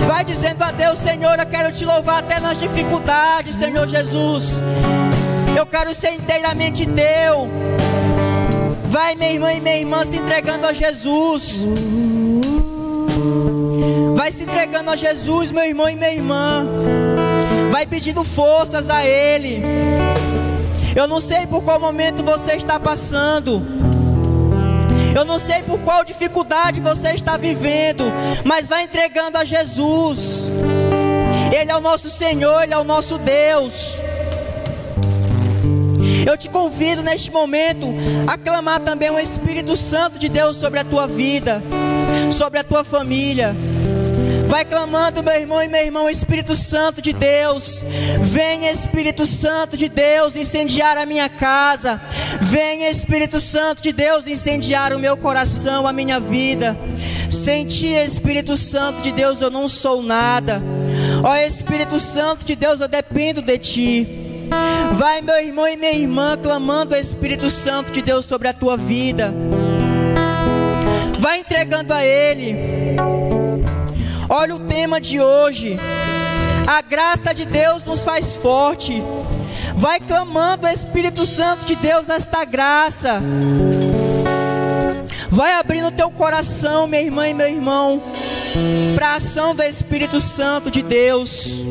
Vai 0.07 0.23
dizendo 0.23 0.61
a 0.61 0.69
Deus, 0.69 0.99
Senhor, 0.99 1.39
eu 1.39 1.45
quero 1.47 1.71
te 1.71 1.83
louvar 1.83 2.19
até 2.19 2.39
nas 2.39 2.59
dificuldades, 2.59 3.55
Senhor 3.55 3.87
Jesus. 3.87 4.61
Eu 5.57 5.65
quero 5.65 5.91
ser 5.95 6.11
inteiramente 6.11 6.85
teu. 6.85 7.49
Vai, 8.89 9.15
minha 9.15 9.31
irmã 9.31 9.53
e 9.53 9.59
minha 9.59 9.77
irmã, 9.77 10.05
se 10.05 10.17
entregando 10.17 10.67
a 10.67 10.73
Jesus. 10.73 11.65
Entregando 14.79 14.91
a 14.91 14.95
Jesus, 14.95 15.51
meu 15.51 15.65
irmão 15.65 15.89
e 15.89 15.95
minha 15.95 16.09
irmã. 16.09 16.65
Vai 17.69 17.85
pedindo 17.85 18.23
forças 18.23 18.89
a 18.89 19.03
Ele. 19.03 19.61
Eu 20.95 21.05
não 21.05 21.19
sei 21.19 21.45
por 21.45 21.61
qual 21.61 21.77
momento 21.77 22.23
você 22.23 22.53
está 22.53 22.79
passando. 22.79 23.61
Eu 25.13 25.25
não 25.25 25.37
sei 25.37 25.63
por 25.63 25.79
qual 25.79 26.05
dificuldade 26.05 26.79
você 26.79 27.09
está 27.09 27.35
vivendo. 27.35 28.05
Mas 28.45 28.69
vai 28.69 28.83
entregando 28.83 29.37
a 29.37 29.43
Jesus. 29.43 30.45
Ele 31.53 31.69
é 31.69 31.75
o 31.75 31.81
nosso 31.81 32.09
Senhor, 32.09 32.63
Ele 32.63 32.73
é 32.73 32.77
o 32.77 32.85
nosso 32.85 33.17
Deus. 33.17 33.95
Eu 36.25 36.37
te 36.37 36.47
convido 36.47 37.03
neste 37.03 37.29
momento 37.29 37.87
a 38.25 38.37
clamar 38.37 38.79
também 38.79 39.09
o 39.09 39.19
Espírito 39.19 39.75
Santo 39.75 40.17
de 40.17 40.29
Deus 40.29 40.55
sobre 40.55 40.79
a 40.79 40.85
tua 40.85 41.05
vida, 41.05 41.61
sobre 42.31 42.59
a 42.59 42.63
tua 42.63 42.85
família. 42.85 43.53
Vai 44.49 44.65
clamando, 44.65 45.21
meu 45.21 45.35
irmão 45.35 45.61
e 45.61 45.67
meu 45.67 45.85
irmão, 45.85 46.09
Espírito 46.09 46.55
Santo 46.55 47.03
de 47.03 47.13
Deus. 47.13 47.85
Venha, 48.19 48.71
Espírito 48.71 49.23
Santo 49.27 49.77
de 49.77 49.87
Deus, 49.87 50.35
incendiar 50.35 50.97
a 50.97 51.05
minha 51.05 51.29
casa. 51.29 52.01
Venha, 52.41 52.89
Espírito 52.89 53.39
Santo 53.39 53.79
de 53.79 53.93
Deus, 53.93 54.25
incendiar 54.25 54.91
o 54.91 54.97
meu 54.97 55.15
coração, 55.15 55.85
a 55.85 55.93
minha 55.93 56.19
vida. 56.19 56.75
Sem 57.29 57.67
ti, 57.67 57.93
Espírito 57.93 58.57
Santo 58.57 59.03
de 59.03 59.11
Deus, 59.11 59.39
eu 59.39 59.51
não 59.51 59.67
sou 59.67 60.01
nada. 60.01 60.59
Ó 61.23 61.35
Espírito 61.35 61.99
Santo 61.99 62.43
de 62.43 62.55
Deus, 62.55 62.81
eu 62.81 62.87
dependo 62.87 63.43
de 63.43 63.57
ti. 63.59 64.07
Vai, 64.93 65.21
meu 65.21 65.37
irmão 65.37 65.67
e 65.67 65.77
minha 65.77 65.93
irmã, 65.93 66.35
clamando 66.41 66.95
ao 66.95 66.99
Espírito 66.99 67.51
Santo 67.51 67.91
de 67.91 68.01
Deus 68.01 68.25
sobre 68.25 68.47
a 68.47 68.53
tua 68.53 68.75
vida. 68.75 69.31
Vai 71.19 71.41
entregando 71.41 71.93
a 71.93 72.03
Ele. 72.03 72.89
Olha 74.31 74.55
o 74.55 74.59
tema 74.59 75.01
de 75.01 75.19
hoje. 75.19 75.75
A 76.67 76.81
graça 76.81 77.33
de 77.33 77.45
Deus 77.45 77.83
nos 77.83 78.03
faz 78.03 78.35
forte. 78.35 79.01
Vai 79.75 79.99
clamando 79.99 80.67
ao 80.67 80.73
Espírito 80.73 81.25
Santo 81.25 81.65
de 81.65 81.75
Deus 81.75 82.07
esta 82.09 82.45
graça. 82.45 83.19
Vai 85.31 85.53
abrindo 85.53 85.89
teu 85.89 86.11
coração, 86.11 86.85
minha 86.85 87.01
irmã 87.01 87.27
e 87.27 87.33
meu 87.33 87.47
irmão, 87.47 88.03
para 88.93 89.09
a 89.09 89.15
ação 89.15 89.55
do 89.55 89.63
Espírito 89.63 90.19
Santo 90.19 90.69
de 90.69 90.83
Deus. 90.83 91.63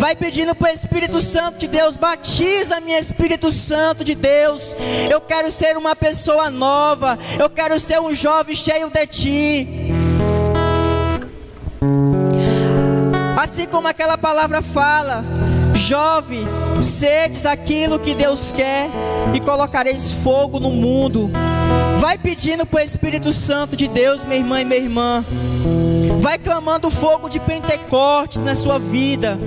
Vai 0.00 0.16
pedindo 0.16 0.52
para 0.52 0.72
o 0.72 0.74
Espírito 0.74 1.20
Santo 1.20 1.58
de 1.58 1.68
Deus, 1.68 1.96
batiza-me, 1.96 2.92
Espírito 2.92 3.52
Santo 3.52 4.02
de 4.04 4.16
Deus. 4.16 4.74
Eu 5.08 5.20
quero 5.20 5.52
ser 5.52 5.76
uma 5.76 5.94
pessoa 5.94 6.50
nova, 6.50 7.16
eu 7.38 7.48
quero 7.48 7.78
ser 7.78 8.00
um 8.00 8.12
jovem 8.12 8.56
cheio 8.56 8.90
de 8.90 9.06
ti. 9.06 9.93
Assim 13.36 13.66
como 13.66 13.88
aquela 13.88 14.16
palavra 14.16 14.62
fala, 14.62 15.24
jovem, 15.74 16.46
sedes 16.80 17.44
aquilo 17.44 17.98
que 17.98 18.14
Deus 18.14 18.52
quer 18.52 18.88
e 19.34 19.40
colocareis 19.40 20.12
fogo 20.12 20.60
no 20.60 20.70
mundo. 20.70 21.30
Vai 22.00 22.16
pedindo 22.18 22.64
para 22.64 22.80
o 22.80 22.84
Espírito 22.84 23.32
Santo 23.32 23.76
de 23.76 23.88
Deus, 23.88 24.24
minha 24.24 24.36
irmã 24.36 24.60
e 24.60 24.64
minha 24.64 24.80
irmã. 24.80 25.24
Vai 26.20 26.38
clamando 26.38 26.88
o 26.88 26.90
fogo 26.90 27.28
de 27.28 27.40
Pentecostes 27.40 28.40
na 28.40 28.54
sua 28.54 28.78
vida. 28.78 29.38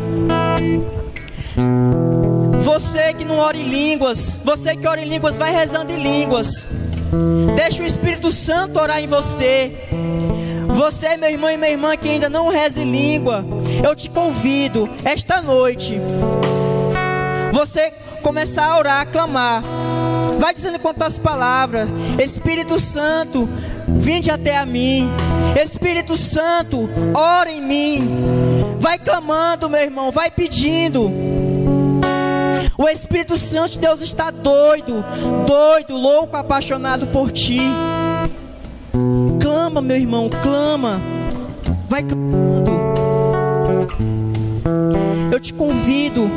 Você 2.62 3.14
que 3.14 3.24
não 3.24 3.38
ora 3.38 3.58
em 3.58 3.64
línguas, 3.64 4.40
você 4.44 4.76
que 4.76 4.86
ora 4.88 5.02
em 5.02 5.08
línguas, 5.08 5.38
vai 5.38 5.52
rezando 5.52 5.92
em 5.92 5.98
línguas. 5.98 6.70
Deixa 7.56 7.82
o 7.82 7.86
Espírito 7.86 8.30
Santo 8.30 8.80
orar 8.80 9.00
em 9.02 9.08
você. 9.08 9.72
Você, 10.76 11.18
meu 11.18 11.30
irmão 11.30 11.50
e 11.50 11.58
minha 11.58 11.72
irmã, 11.72 11.96
que 11.96 12.10
ainda 12.10 12.30
não 12.30 12.50
reza 12.50 12.82
em 12.82 12.92
língua, 12.92 13.44
eu 13.84 13.96
te 13.96 14.10
convido 14.10 14.90
esta 15.04 15.42
noite. 15.42 16.00
Você 17.52 17.92
começar 18.22 18.66
a 18.66 18.78
orar, 18.78 19.02
a 19.02 19.06
clamar. 19.06 19.64
Vai 20.40 20.54
dizendo 20.54 20.80
quantas 20.80 21.18
palavras. 21.18 21.90
Espírito 22.20 22.80
Santo, 22.80 23.50
vinde 23.88 24.30
até 24.30 24.58
a 24.58 24.66
mim. 24.66 25.10
Espírito 25.62 26.16
Santo, 26.16 26.90
ora 27.16 27.52
em 27.52 27.62
mim. 27.62 28.78
Vai 28.80 29.00
clamando, 29.00 29.70
meu 29.70 29.82
irmão, 29.82 30.12
vai 30.12 30.30
pedindo. 30.30 31.12
O 32.78 32.88
Espírito 32.88 33.36
Santo 33.38 33.72
de 33.72 33.80
Deus 33.80 34.02
está 34.02 34.30
doido, 34.30 35.04
doido, 35.48 35.98
louco, 35.98 36.38
apaixonado 36.38 37.08
por 37.08 37.32
ti. 37.32 37.60
Clama, 39.42 39.82
meu 39.82 39.98
irmão, 39.98 40.30
clama. 40.30 41.02
Vai 41.90 42.04
clamando. 42.04 42.57
Eu 45.38 45.42
te 45.42 45.54
convido 45.54 46.32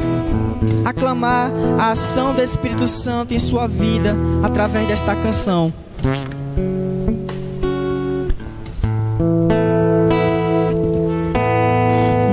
a 0.84 0.92
clamar 0.92 1.50
a 1.78 1.92
ação 1.92 2.34
do 2.34 2.42
Espírito 2.42 2.86
Santo 2.86 3.32
em 3.32 3.38
sua 3.38 3.66
vida 3.66 4.14
através 4.42 4.86
desta 4.86 5.14
canção. 5.14 5.72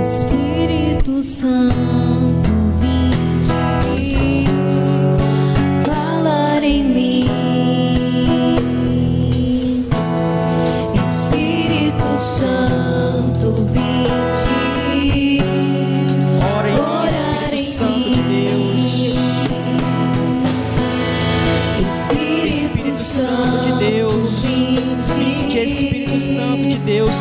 Espírito 0.04 1.24
Santo, 1.24 1.74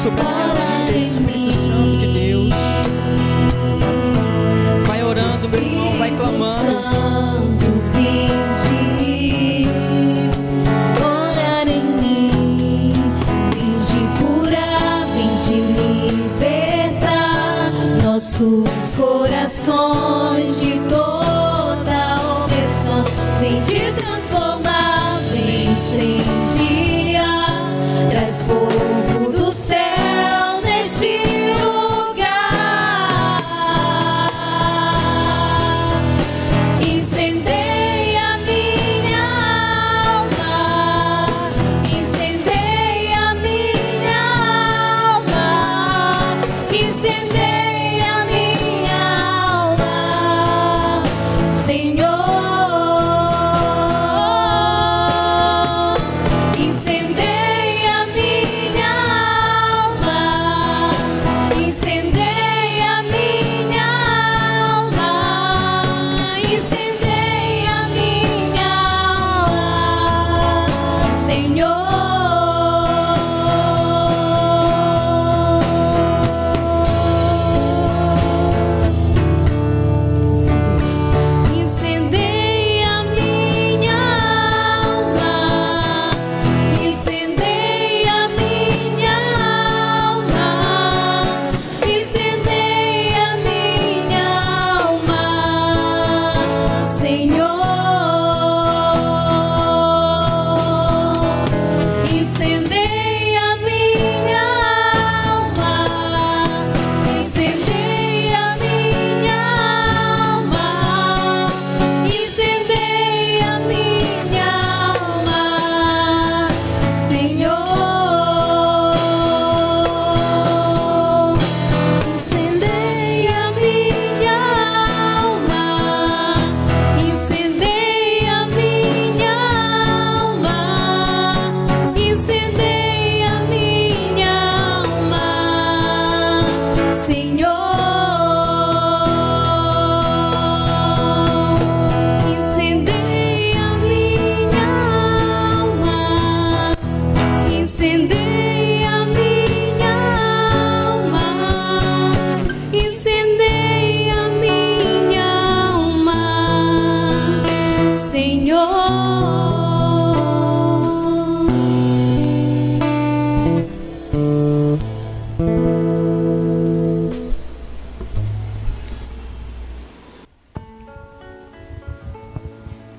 sobre 0.07 0.46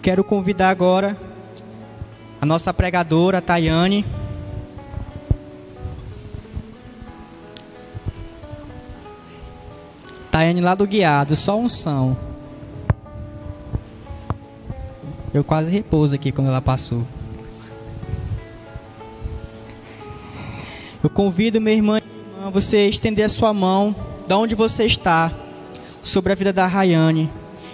Quero 0.07 0.23
convidar 0.23 0.69
agora 0.69 1.17
a 2.39 2.45
nossa 2.45 2.73
pregadora, 2.73 3.41
Tayane. 3.41 4.05
Tayane 10.31 10.61
lá 10.61 10.75
do 10.75 10.87
guiado, 10.87 11.35
só 11.35 11.59
unção. 11.59 12.17
Eu 15.33 15.43
quase 15.43 15.69
repouso 15.69 16.15
aqui 16.15 16.31
quando 16.31 16.47
ela 16.47 16.61
passou. 16.61 17.05
Eu 21.03 21.09
convido 21.09 21.57
e 21.57 21.59
irmã, 21.75 21.99
você 22.53 22.77
a 22.77 22.87
estender 22.87 23.25
a 23.25 23.29
sua 23.29 23.53
mão, 23.53 23.93
da 24.25 24.37
onde 24.37 24.55
você 24.55 24.85
está, 24.85 25.33
sobre 26.01 26.31
a 26.31 26.35
vida 26.35 26.53
da 26.53 26.65
Rayane. 26.65 27.29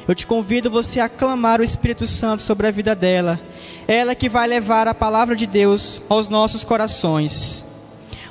Eu 0.08 0.14
te 0.14 0.28
convido 0.28 0.70
você 0.70 1.00
a 1.00 1.08
clamar 1.08 1.62
o 1.62 1.64
Espírito 1.64 2.06
Santo 2.06 2.42
sobre 2.42 2.68
a 2.68 2.72
vida 2.72 2.94
dela. 2.94 3.40
Ela 3.88 4.14
que 4.14 4.28
vai 4.28 4.48
levar 4.48 4.88
a 4.88 4.94
palavra 4.94 5.36
de 5.36 5.48
Deus 5.48 6.02
aos 6.10 6.28
nossos 6.28 6.64
corações. 6.64 7.66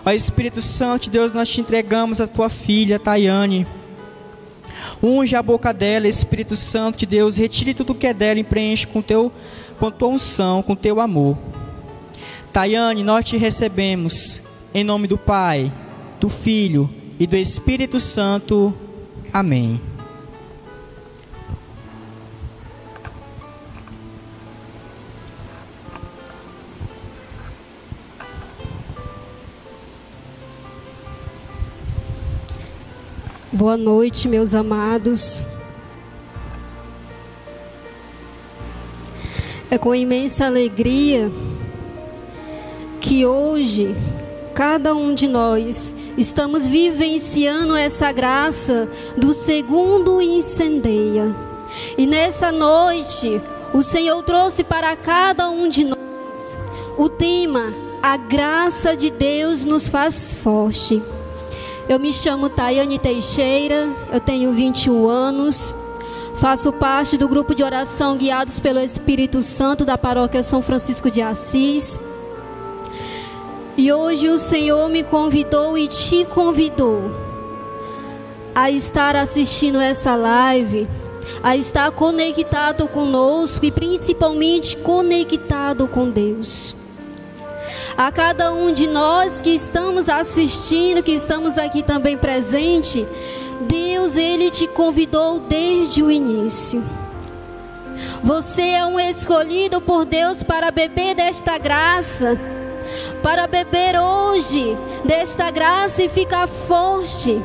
Ó 0.05 0.11
Espírito 0.11 0.61
Santo, 0.61 1.09
Deus, 1.09 1.33
nós 1.33 1.49
te 1.49 1.61
entregamos 1.61 2.21
a 2.21 2.27
tua 2.27 2.51
filha, 2.51 2.99
Tayane. 2.99 3.67
Unge 5.03 5.35
a 5.35 5.43
boca 5.43 5.73
dela, 5.73 6.09
Espírito 6.09 6.57
Santo 6.57 6.99
de 6.99 7.07
Deus, 7.07 7.37
retire 7.37 7.73
tudo 7.73 7.95
que 7.95 8.07
é 8.07 8.15
dela 8.15 8.41
e 8.41 8.45
preenche 8.45 8.87
com 8.87 9.01
teu 9.01 9.33
com 9.79 9.91
tua 9.91 10.09
unção, 10.09 10.63
com 10.63 10.77
teu 10.77 11.01
amor. 11.01 11.37
Tayane, 12.53 13.03
nós 13.03 13.25
te 13.25 13.37
recebemos 13.37 14.41
em 14.75 14.85
nome 14.85 15.07
do 15.07 15.19
Pai, 15.19 15.73
do 16.21 16.29
Filho 16.29 16.89
e 17.19 17.27
do 17.27 17.37
Espírito 17.37 17.99
Santo. 17.99 18.75
Amém. 19.33 19.92
Boa 33.63 33.77
noite, 33.77 34.27
meus 34.27 34.55
amados. 34.55 35.41
É 39.71 39.79
com 39.79 39.95
imensa 39.95 40.47
alegria 40.47 41.31
que 43.01 43.25
hoje 43.25 43.95
cada 44.53 44.97
um 44.97 45.15
de 45.15 45.29
nós 45.29 45.95
estamos 46.19 46.67
vivenciando 46.67 47.77
essa 47.77 48.11
graça 48.11 48.91
do 49.17 49.33
segundo 49.33 50.21
incendeia. 50.21 51.33
E 51.97 52.05
nessa 52.05 52.51
noite, 52.51 53.41
o 53.73 53.81
Senhor 53.81 54.25
trouxe 54.25 54.65
para 54.65 54.97
cada 54.97 55.49
um 55.49 55.69
de 55.69 55.85
nós 55.85 56.59
o 56.99 57.09
tema: 57.09 57.73
A 58.03 58.17
graça 58.17 58.97
de 58.97 59.09
Deus 59.09 59.65
nos 59.65 59.87
faz 59.87 60.35
forte. 60.35 61.01
Eu 61.93 62.01
me 62.01 62.11
chamo 62.11 62.49
Tayane 62.49 62.99
Teixeira, 62.99 63.87
eu 64.11 64.19
tenho 64.19 64.51
21 64.55 65.07
anos, 65.07 65.77
faço 66.37 66.73
parte 66.73 67.19
do 67.19 67.29
grupo 67.29 67.55
de 67.55 67.63
oração 67.63 68.17
guiados 68.17 68.59
pelo 68.59 68.81
Espírito 68.81 69.43
Santo 69.43 69.85
da 69.85 69.99
paróquia 69.99 70.43
São 70.43 70.63
Francisco 70.63 71.11
de 71.11 71.21
Assis. 71.21 72.01
E 73.77 73.93
hoje 73.93 74.27
o 74.31 74.39
Senhor 74.39 74.89
me 74.89 75.03
convidou 75.03 75.77
e 75.77 75.87
te 75.87 76.25
convidou 76.25 77.11
a 78.55 78.71
estar 78.71 79.15
assistindo 79.15 79.79
essa 79.79 80.17
live, 80.17 80.89
a 81.43 81.59
estar 81.59 81.91
conectado 81.91 82.89
conosco 82.89 83.67
e 83.67 83.71
principalmente 83.71 84.79
conectado 84.79 85.87
com 85.87 86.09
Deus 86.09 86.75
a 87.97 88.11
cada 88.11 88.53
um 88.53 88.73
de 88.73 88.87
nós 88.87 89.41
que 89.41 89.51
estamos 89.51 90.09
assistindo, 90.09 91.03
que 91.03 91.13
estamos 91.13 91.59
aqui 91.59 91.83
também 91.83 92.17
presente, 92.17 93.07
Deus 93.63 94.17
ele 94.17 94.51
te 94.51 94.67
convidou 94.67 95.41
desde 95.41 96.03
o 96.03 96.11
início. 96.11 96.83
Você 98.23 98.63
é 98.63 98.87
um 98.87 98.99
escolhido 98.99 99.81
por 99.81 100.05
Deus 100.05 100.43
para 100.43 100.71
beber 100.71 101.15
desta 101.15 101.59
graça, 101.59 102.39
para 103.23 103.47
beber 103.47 103.99
hoje 103.99 104.77
desta 105.05 105.51
graça 105.51 106.03
e 106.03 106.09
ficar 106.09 106.47
forte. 106.47 107.41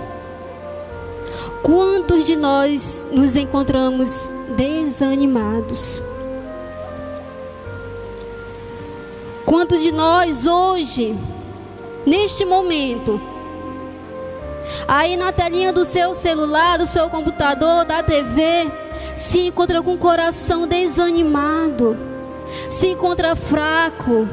Quantos 1.61 2.25
de 2.25 2.35
nós 2.35 3.07
nos 3.11 3.35
encontramos 3.35 4.29
desanimados? 4.55 6.01
Quantos 9.47 9.81
de 9.81 9.93
nós 9.93 10.45
hoje, 10.45 11.17
neste 12.05 12.43
momento, 12.43 13.17
aí 14.85 15.15
na 15.15 15.31
telinha 15.31 15.71
do 15.71 15.85
seu 15.85 16.13
celular, 16.13 16.77
do 16.77 16.85
seu 16.85 17.09
computador, 17.09 17.85
da 17.85 18.03
TV, 18.03 18.69
se 19.15 19.47
encontra 19.47 19.81
com 19.81 19.93
o 19.93 19.97
coração 19.97 20.67
desanimado, 20.67 21.97
se 22.69 22.87
encontra 22.87 23.37
fraco. 23.37 24.27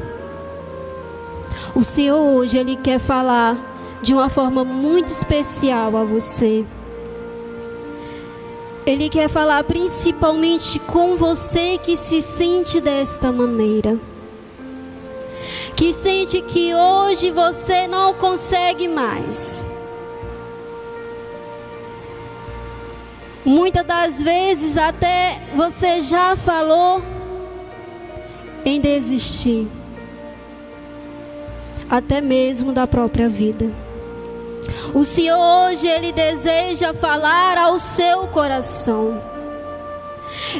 O 1.73 1.81
Senhor 1.81 2.19
hoje 2.19 2.57
ele 2.57 2.75
quer 2.75 2.99
falar 2.99 3.55
de 4.01 4.13
uma 4.13 4.27
forma 4.27 4.65
muito 4.65 5.07
especial 5.07 5.95
a 5.95 6.03
você. 6.03 6.65
Ele 8.85 9.07
quer 9.07 9.29
falar 9.29 9.63
principalmente 9.63 10.77
com 10.77 11.15
você 11.15 11.77
que 11.77 11.95
se 11.95 12.21
sente 12.21 12.81
desta 12.81 13.31
maneira 13.31 13.97
que 15.75 15.91
sente 15.93 16.41
que 16.41 16.73
hoje 16.73 17.31
você 17.31 17.87
não 17.87 18.13
consegue 18.13 18.87
mais. 18.87 19.65
Muitas 23.43 23.85
das 23.85 24.21
vezes 24.21 24.77
até 24.77 25.41
você 25.55 26.01
já 26.01 26.35
falou 26.35 27.01
em 28.63 28.79
desistir, 28.79 29.67
até 31.89 32.21
mesmo 32.21 32.71
da 32.71 32.87
própria 32.87 33.29
vida. 33.29 33.71
O 34.93 35.03
Senhor 35.03 35.37
hoje 35.37 35.87
ele 35.87 36.11
deseja 36.11 36.93
falar 36.93 37.57
ao 37.57 37.77
seu 37.77 38.27
coração. 38.29 39.34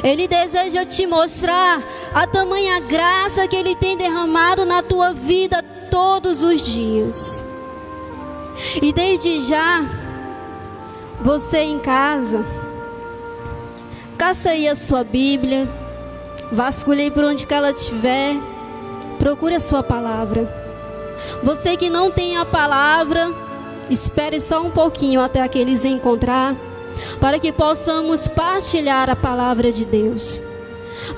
Ele 0.02 0.26
deseja 0.28 0.84
te 0.84 1.06
mostrar 1.06 1.82
a 2.14 2.26
tamanha 2.26 2.80
graça 2.80 3.46
que 3.46 3.56
Ele 3.56 3.74
tem 3.74 3.96
derramado 3.96 4.64
na 4.64 4.82
tua 4.82 5.12
vida 5.12 5.62
todos 5.90 6.42
os 6.42 6.64
dias. 6.64 7.44
E 8.80 8.92
desde 8.92 9.40
já, 9.40 9.84
você 11.20 11.58
em 11.58 11.78
casa, 11.78 12.44
caça 14.16 14.50
aí 14.50 14.66
a 14.68 14.74
sua 14.74 15.04
Bíblia, 15.04 15.68
vasculhe 16.50 17.10
por 17.10 17.24
onde 17.24 17.46
que 17.46 17.54
ela 17.54 17.70
estiver, 17.70 18.36
procure 19.18 19.54
a 19.54 19.60
sua 19.60 19.82
palavra. 19.82 20.48
Você 21.42 21.76
que 21.76 21.90
não 21.90 22.10
tem 22.10 22.36
a 22.36 22.44
palavra, 22.44 23.32
espere 23.90 24.40
só 24.40 24.62
um 24.62 24.70
pouquinho 24.70 25.20
até 25.20 25.42
aqueles 25.42 25.84
encontrar 25.84 26.54
para 27.20 27.38
que 27.38 27.52
possamos 27.52 28.28
partilhar 28.28 29.10
a 29.10 29.16
palavra 29.16 29.72
de 29.72 29.84
Deus, 29.84 30.40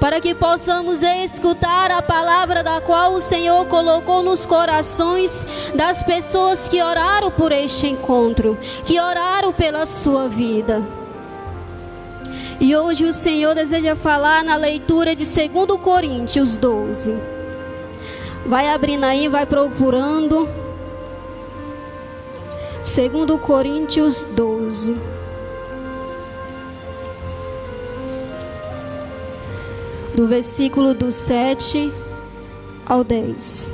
para 0.01 0.21
que 0.21 0.35
possamos 0.35 1.03
escutar 1.03 1.91
a 1.91 2.03
palavra 2.03 2.63
da 2.63 2.81
qual 2.81 3.15
o 3.15 3.21
Senhor 3.21 3.67
colocou 3.67 4.23
nos 4.23 4.45
corações 4.45 5.47
das 5.75 6.03
pessoas 6.03 6.69
que 6.69 6.83
oraram 6.83 7.31
por 7.31 7.53
este 7.53 7.87
encontro, 7.87 8.59
que 8.85 9.01
oraram 9.01 9.53
pela 9.53 9.87
sua 9.87 10.29
vida. 10.29 10.83
E 12.61 12.75
hoje 12.75 13.05
o 13.05 13.13
Senhor 13.13 13.55
deseja 13.55 13.95
falar 13.95 14.43
na 14.43 14.57
leitura 14.57 15.15
de 15.15 15.25
2 15.25 15.81
Coríntios 15.81 16.57
12. 16.57 17.17
Vai 18.45 18.69
abrindo 18.69 19.05
aí, 19.05 19.29
vai 19.29 19.47
procurando. 19.47 20.49
2 22.79 23.41
Coríntios 23.41 24.25
12. 24.25 25.18
Do 30.19 30.27
versículo 30.27 30.95
do 30.95 31.13
7 31.13 31.93
ao 32.85 33.05
10. 33.05 33.73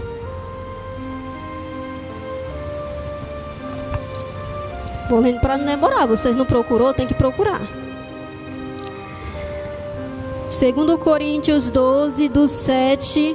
Vou 5.09 5.20
lendo 5.20 5.40
para 5.40 5.57
não 5.57 5.64
demorar. 5.64 6.05
Vocês 6.05 6.36
não 6.36 6.45
procurou, 6.45 6.92
tem 6.92 7.07
que 7.07 7.14
procurar. 7.14 7.62
Segundo 10.51 10.99
Coríntios 10.99 11.70
12, 11.70 12.28
do 12.28 12.47
7 12.47 13.34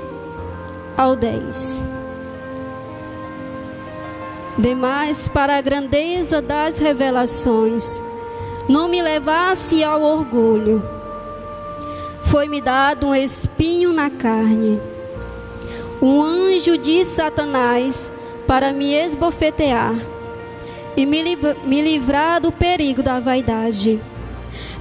ao 0.96 1.16
10. 1.16 1.82
Demais, 4.56 5.28
para 5.28 5.58
a 5.58 5.62
grandeza 5.62 6.44
das 6.44 6.78
revelações, 6.78 8.00
não 8.68 8.88
me 8.88 9.02
levasse 9.02 9.84
ao 9.84 10.00
orgulho 10.00 10.99
foi-me 12.30 12.62
dado 12.62 13.08
um 13.08 13.16
espinho 13.16 13.92
na 13.92 14.08
carne, 14.08 14.80
um 16.00 16.22
anjo 16.22 16.78
de 16.78 17.04
Satanás 17.04 18.12
para 18.46 18.72
me 18.72 18.94
esbofetear 18.94 19.96
e 20.96 21.08
me, 21.08 21.24
me 21.66 21.82
livrar 21.82 22.40
do 22.40 22.52
perigo 22.52 23.02
da 23.02 23.20
vaidade. 23.20 24.00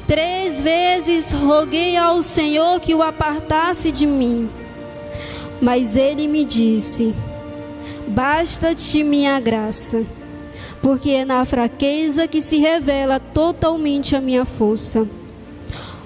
Três 0.07 0.61
vezes 0.61 1.33
roguei 1.33 1.97
ao 1.97 2.21
Senhor 2.21 2.81
que 2.81 2.95
o 2.95 3.03
apartasse 3.03 3.91
de 3.91 4.07
mim, 4.07 4.51
mas 5.59 5.97
ele 5.97 6.29
me 6.29 6.45
disse: 6.45 7.15
Basta-te 8.07 9.03
minha 9.03 9.41
graça, 9.41 10.05
porque 10.83 11.13
é 11.13 11.25
na 11.25 11.47
fraqueza 11.47 12.29
que 12.29 12.43
se 12.43 12.59
revela 12.59 13.19
totalmente 13.19 14.15
a 14.15 14.21
minha 14.21 14.45
força. 14.45 15.09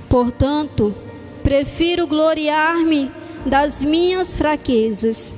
Portanto, 0.09 0.95
Prefiro 1.53 2.07
gloriar-me 2.07 3.13
das 3.45 3.85
minhas 3.85 4.35
fraquezas, 4.35 5.37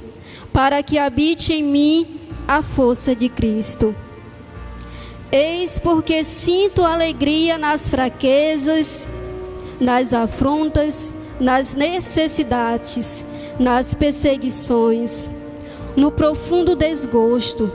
para 0.52 0.80
que 0.80 0.96
habite 0.96 1.52
em 1.52 1.64
mim 1.64 2.20
a 2.46 2.62
força 2.62 3.16
de 3.16 3.28
Cristo. 3.28 3.92
Eis 5.32 5.76
porque 5.80 6.22
sinto 6.22 6.84
alegria 6.84 7.58
nas 7.58 7.88
fraquezas, 7.88 9.08
nas 9.80 10.14
afrontas, 10.14 11.12
nas 11.40 11.74
necessidades, 11.74 13.24
nas 13.58 13.92
perseguições, 13.92 15.28
no 15.96 16.12
profundo 16.12 16.76
desgosto, 16.76 17.72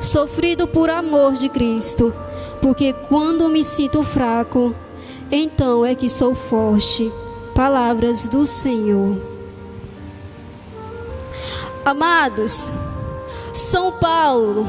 sofrido 0.00 0.66
por 0.66 0.88
amor 0.88 1.34
de 1.34 1.50
Cristo, 1.50 2.10
porque 2.62 2.94
quando 2.94 3.50
me 3.50 3.62
sinto 3.62 4.02
fraco, 4.02 4.74
então 5.30 5.84
é 5.84 5.94
que 5.94 6.08
sou 6.08 6.34
forte. 6.34 7.12
Palavras 7.54 8.28
do 8.28 8.44
Senhor. 8.44 9.20
Amados, 11.84 12.70
São 13.52 13.92
Paulo 13.92 14.66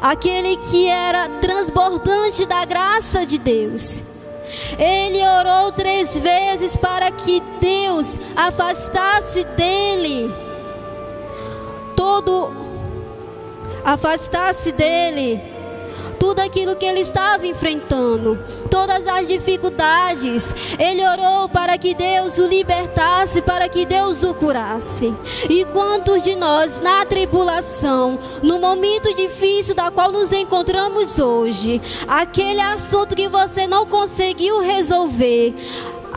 aquele 0.00 0.56
que 0.56 0.86
era 0.86 1.28
transbordante 1.40 2.46
da 2.46 2.64
graça 2.64 3.24
de 3.24 3.38
Deus. 3.38 4.02
Ele 4.78 5.20
orou 5.26 5.72
três 5.72 6.16
vezes 6.16 6.76
para 6.76 7.10
que 7.10 7.42
Deus 7.60 8.18
afastasse 8.36 9.44
dele 9.56 10.32
todo 11.96 12.52
afastasse 13.84 14.70
dele 14.70 15.42
tudo 16.18 16.40
aquilo 16.40 16.76
que 16.76 16.84
ele 16.84 17.00
estava 17.00 17.46
enfrentando, 17.46 18.38
todas 18.70 19.06
as 19.06 19.28
dificuldades. 19.28 20.54
Ele 20.78 21.06
orou 21.06 21.48
para 21.48 21.78
que 21.78 21.94
Deus 21.94 22.38
o 22.38 22.46
libertasse, 22.46 23.42
para 23.42 23.68
que 23.68 23.84
Deus 23.86 24.22
o 24.22 24.34
curasse. 24.34 25.14
E 25.48 25.64
quantos 25.66 26.22
de 26.22 26.34
nós, 26.34 26.80
na 26.80 27.04
tribulação, 27.04 28.18
no 28.42 28.58
momento 28.58 29.14
difícil 29.14 29.74
da 29.74 29.90
qual 29.90 30.10
nos 30.10 30.32
encontramos 30.32 31.18
hoje, 31.18 31.80
aquele 32.06 32.60
assunto 32.60 33.14
que 33.14 33.28
você 33.28 33.66
não 33.66 33.86
conseguiu 33.86 34.60
resolver, 34.60 35.54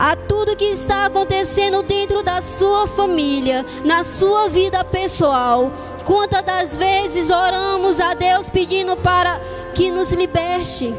a 0.00 0.16
tudo 0.16 0.56
que 0.56 0.64
está 0.64 1.04
acontecendo 1.04 1.82
dentro 1.82 2.22
da 2.22 2.40
sua 2.40 2.86
família, 2.86 3.66
na 3.84 4.02
sua 4.02 4.48
vida 4.48 4.82
pessoal. 4.82 5.70
Quantas 6.06 6.42
das 6.42 6.74
vezes 6.74 7.28
oramos 7.28 8.00
a 8.00 8.14
Deus 8.14 8.48
pedindo 8.48 8.96
para 8.96 9.38
que 9.74 9.90
nos 9.90 10.10
liberte, 10.10 10.94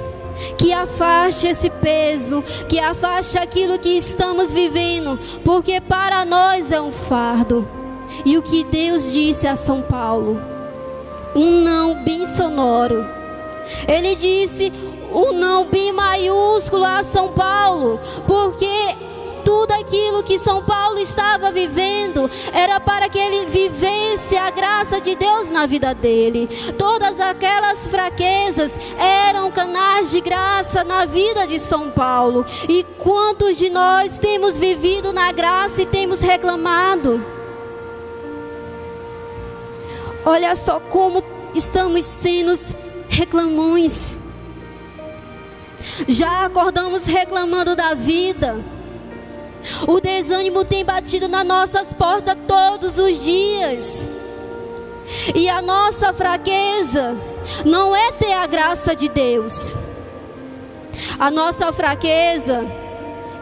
que 0.55 0.71
afaste 0.71 1.47
esse 1.47 1.67
peso, 1.71 2.43
que 2.69 2.79
afaste 2.79 3.39
aquilo 3.39 3.79
que 3.79 3.89
estamos 3.89 4.51
vivendo, 4.51 5.19
porque 5.43 5.81
para 5.81 6.23
nós 6.23 6.71
é 6.71 6.79
um 6.79 6.91
fardo. 6.91 7.67
E 8.23 8.37
o 8.37 8.43
que 8.43 8.63
Deus 8.63 9.11
disse 9.11 9.47
a 9.47 9.55
São 9.55 9.81
Paulo? 9.81 10.39
Um 11.35 11.63
não 11.63 12.03
bem 12.03 12.27
sonoro. 12.27 13.03
Ele 13.87 14.15
disse: 14.15 14.71
um 15.11 15.31
não 15.33 15.65
bem 15.65 15.91
maiúsculo 15.91 16.85
a 16.85 17.03
São 17.03 17.29
Paulo, 17.33 17.99
porque 18.27 18.95
tudo 19.43 19.71
aquilo 19.71 20.23
que 20.23 20.39
São 20.39 20.63
Paulo 20.63 20.99
estava 20.99 21.51
vivendo 21.51 22.29
era 22.53 22.79
para 22.79 23.09
que 23.09 23.17
ele 23.17 23.45
vivesse 23.47 24.37
a 24.37 24.49
graça 24.49 25.01
de 25.01 25.15
Deus 25.15 25.49
na 25.49 25.65
vida 25.65 25.93
dele. 25.93 26.47
Todas 26.77 27.19
aquelas 27.19 27.87
fraquezas 27.87 28.79
eram 28.97 29.51
canais 29.51 30.11
de 30.11 30.21
graça 30.21 30.83
na 30.83 31.05
vida 31.05 31.47
de 31.47 31.59
São 31.59 31.89
Paulo. 31.89 32.45
E 32.69 32.83
quantos 32.97 33.57
de 33.57 33.69
nós 33.69 34.17
temos 34.17 34.57
vivido 34.57 35.11
na 35.11 35.31
graça 35.31 35.81
e 35.81 35.85
temos 35.85 36.21
reclamado? 36.21 37.23
Olha 40.23 40.55
só 40.55 40.79
como 40.79 41.23
estamos 41.55 42.05
sendo 42.05 42.57
reclamões. 43.09 44.20
Já 46.07 46.45
acordamos 46.45 47.05
reclamando 47.05 47.75
da 47.75 47.93
vida. 47.93 48.63
O 49.87 49.99
desânimo 49.99 50.65
tem 50.65 50.83
batido 50.83 51.27
nas 51.27 51.45
nossas 51.45 51.93
portas 51.93 52.35
todos 52.47 52.97
os 52.97 53.23
dias. 53.23 54.09
E 55.35 55.49
a 55.49 55.61
nossa 55.61 56.13
fraqueza 56.13 57.15
não 57.65 57.95
é 57.95 58.11
ter 58.11 58.33
a 58.33 58.47
graça 58.47 58.95
de 58.95 59.09
Deus. 59.09 59.75
A 61.19 61.29
nossa 61.29 61.71
fraqueza 61.71 62.65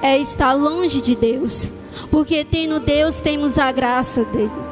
é 0.02 0.18
estar 0.18 0.54
longe 0.54 1.02
de 1.02 1.16
Deus. 1.16 1.72
Porque 2.10 2.44
tendo 2.44 2.80
Deus 2.80 3.20
temos 3.20 3.58
a 3.58 3.72
graça 3.72 4.24
dele. 4.26 4.69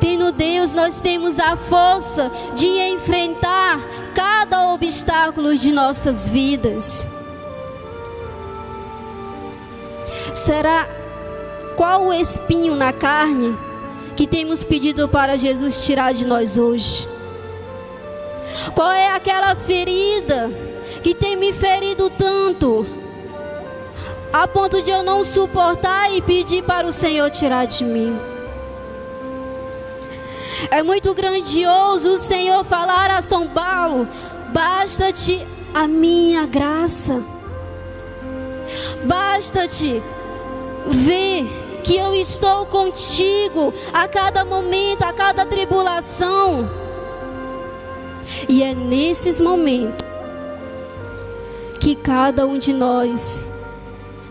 Tendo 0.00 0.32
Deus, 0.32 0.72
nós 0.72 1.00
temos 1.00 1.38
a 1.38 1.54
força 1.56 2.32
de 2.54 2.66
enfrentar 2.66 3.78
cada 4.14 4.72
obstáculo 4.72 5.54
de 5.54 5.70
nossas 5.72 6.26
vidas. 6.26 7.06
Será 10.34 10.88
qual 11.76 12.06
o 12.06 12.12
espinho 12.12 12.74
na 12.76 12.92
carne 12.92 13.56
que 14.16 14.26
temos 14.26 14.64
pedido 14.64 15.08
para 15.08 15.36
Jesus 15.36 15.84
tirar 15.84 16.14
de 16.14 16.26
nós 16.26 16.56
hoje? 16.56 17.06
Qual 18.74 18.90
é 18.90 19.08
aquela 19.14 19.54
ferida 19.54 20.50
que 21.02 21.14
tem 21.14 21.36
me 21.36 21.52
ferido 21.52 22.10
tanto, 22.10 22.86
a 24.32 24.48
ponto 24.48 24.82
de 24.82 24.90
eu 24.90 25.02
não 25.02 25.24
suportar 25.24 26.12
e 26.12 26.22
pedir 26.22 26.64
para 26.64 26.86
o 26.86 26.92
Senhor 26.92 27.30
tirar 27.30 27.66
de 27.66 27.84
mim? 27.84 28.29
É 30.70 30.82
muito 30.82 31.14
grandioso 31.14 32.12
o 32.12 32.18
Senhor 32.18 32.64
falar 32.64 33.10
a 33.10 33.22
São 33.22 33.46
Paulo: 33.46 34.08
basta-te 34.52 35.46
a 35.72 35.86
minha 35.86 36.46
graça, 36.46 37.22
basta-te 39.04 40.02
ver 40.88 41.80
que 41.82 41.96
eu 41.96 42.14
estou 42.14 42.66
contigo 42.66 43.72
a 43.92 44.06
cada 44.06 44.44
momento, 44.44 45.02
a 45.02 45.12
cada 45.12 45.46
tribulação. 45.46 46.68
E 48.48 48.62
é 48.62 48.74
nesses 48.74 49.40
momentos 49.40 50.06
que 51.80 51.94
cada 51.94 52.46
um 52.46 52.58
de 52.58 52.72
nós 52.72 53.42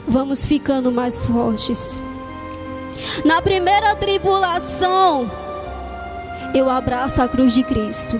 vamos 0.07 0.45
ficando 0.45 0.91
mais 0.91 1.25
fortes. 1.25 2.01
Na 3.25 3.41
primeira 3.41 3.95
tribulação, 3.95 5.29
eu 6.53 6.69
abraço 6.69 7.21
a 7.21 7.27
cruz 7.27 7.53
de 7.53 7.63
Cristo. 7.63 8.19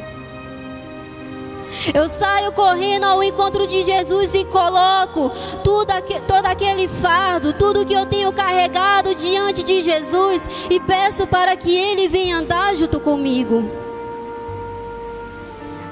Eu 1.94 2.10
saio 2.10 2.52
correndo 2.52 3.06
ao 3.06 3.24
encontro 3.24 3.68
de 3.68 3.84
Jesus 3.84 4.34
e 4.34 4.44
coloco 4.46 5.32
tudo 5.64 5.92
aqu 5.92 6.20
todo 6.28 6.46
aquele 6.46 6.88
fardo, 6.88 7.54
tudo 7.54 7.86
que 7.86 7.94
eu 7.94 8.06
tenho 8.06 8.34
carregado 8.34 9.14
diante 9.16 9.64
de 9.64 9.82
Jesus 9.82 10.50
e 10.70 10.80
peço 10.80 11.28
para 11.28 11.56
que 11.56 11.74
Ele 11.74 12.08
venha 12.08 12.38
andar 12.38 12.76
junto 12.76 13.00
comigo. 13.00 13.70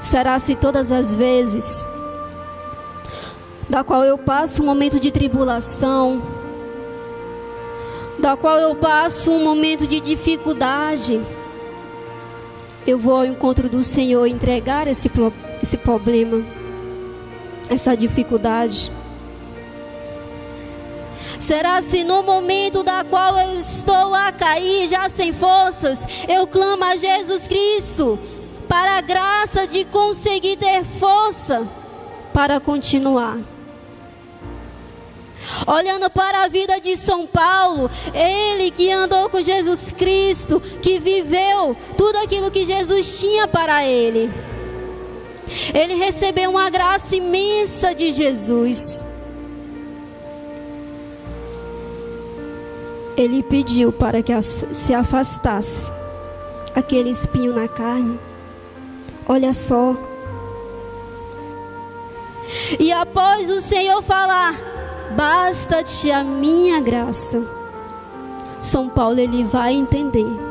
Será 0.01 0.39
se 0.39 0.55
todas 0.55 0.91
as 0.91 1.13
vezes 1.13 1.85
da 3.69 3.83
qual 3.83 4.03
eu 4.03 4.17
passo 4.17 4.63
um 4.63 4.65
momento 4.65 4.99
de 4.99 5.11
tribulação, 5.11 6.21
da 8.17 8.35
qual 8.35 8.57
eu 8.59 8.75
passo 8.75 9.31
um 9.31 9.43
momento 9.43 9.85
de 9.85 9.99
dificuldade, 9.99 11.21
eu 12.87 12.97
vou 12.97 13.17
ao 13.17 13.25
encontro 13.25 13.67
do 13.67 13.83
Senhor 13.83 14.25
entregar 14.25 14.87
esse, 14.87 15.11
esse 15.61 15.77
problema, 15.77 16.41
essa 17.69 17.95
dificuldade. 17.97 18.89
Será 21.37 21.81
se 21.81 22.05
no 22.05 22.23
momento 22.23 22.83
da 22.83 23.03
qual 23.03 23.37
eu 23.37 23.59
estou 23.59 24.15
a 24.15 24.31
cair, 24.31 24.87
já 24.87 25.09
sem 25.09 25.33
forças, 25.33 26.07
eu 26.29 26.47
clamo 26.47 26.85
a 26.85 26.95
Jesus 26.95 27.45
Cristo 27.45 28.17
para 28.69 28.97
a 28.97 29.01
graça 29.01 29.67
de 29.67 29.83
conseguir 29.85 30.55
ter 30.55 30.83
força 30.83 31.67
para 32.33 32.59
continuar. 32.59 33.37
Olhando 35.65 36.09
para 36.09 36.43
a 36.43 36.47
vida 36.47 36.79
de 36.79 36.97
São 36.97 37.25
Paulo, 37.25 37.89
ele 38.13 38.71
que 38.71 38.91
andou 38.91 39.29
com 39.29 39.41
Jesus 39.41 39.91
Cristo, 39.91 40.59
que 40.81 40.99
viveu 40.99 41.75
tudo 41.97 42.17
aquilo 42.17 42.51
que 42.51 42.65
Jesus 42.65 43.19
tinha 43.19 43.47
para 43.47 43.85
ele. 43.85 44.31
Ele 45.73 45.95
recebeu 45.95 46.51
uma 46.51 46.69
graça 46.69 47.15
imensa 47.15 47.95
de 47.95 48.11
Jesus. 48.11 49.05
Ele 53.15 53.41
pediu 53.41 53.91
para 53.91 54.21
que 54.21 54.39
se 54.41 54.93
afastasse 54.93 55.91
aquele 56.75 57.09
espinho 57.09 57.53
na 57.53 57.67
carne. 57.67 58.19
Olha 59.27 59.53
só. 59.53 59.95
E 62.79 62.91
após 62.91 63.49
o 63.49 63.59
Senhor 63.61 64.01
falar, 64.03 64.55
basta-te 65.15 66.11
a 66.11 66.23
minha 66.23 66.79
graça. 66.79 67.45
São 68.61 68.89
Paulo 68.89 69.19
ele 69.19 69.43
vai 69.43 69.73
entender 69.73 70.47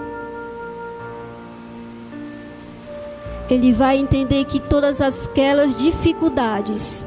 ele 3.48 3.72
vai 3.72 3.96
entender 3.96 4.44
que 4.44 4.58
todas 4.58 5.00
aquelas 5.00 5.78
dificuldades 5.78 7.06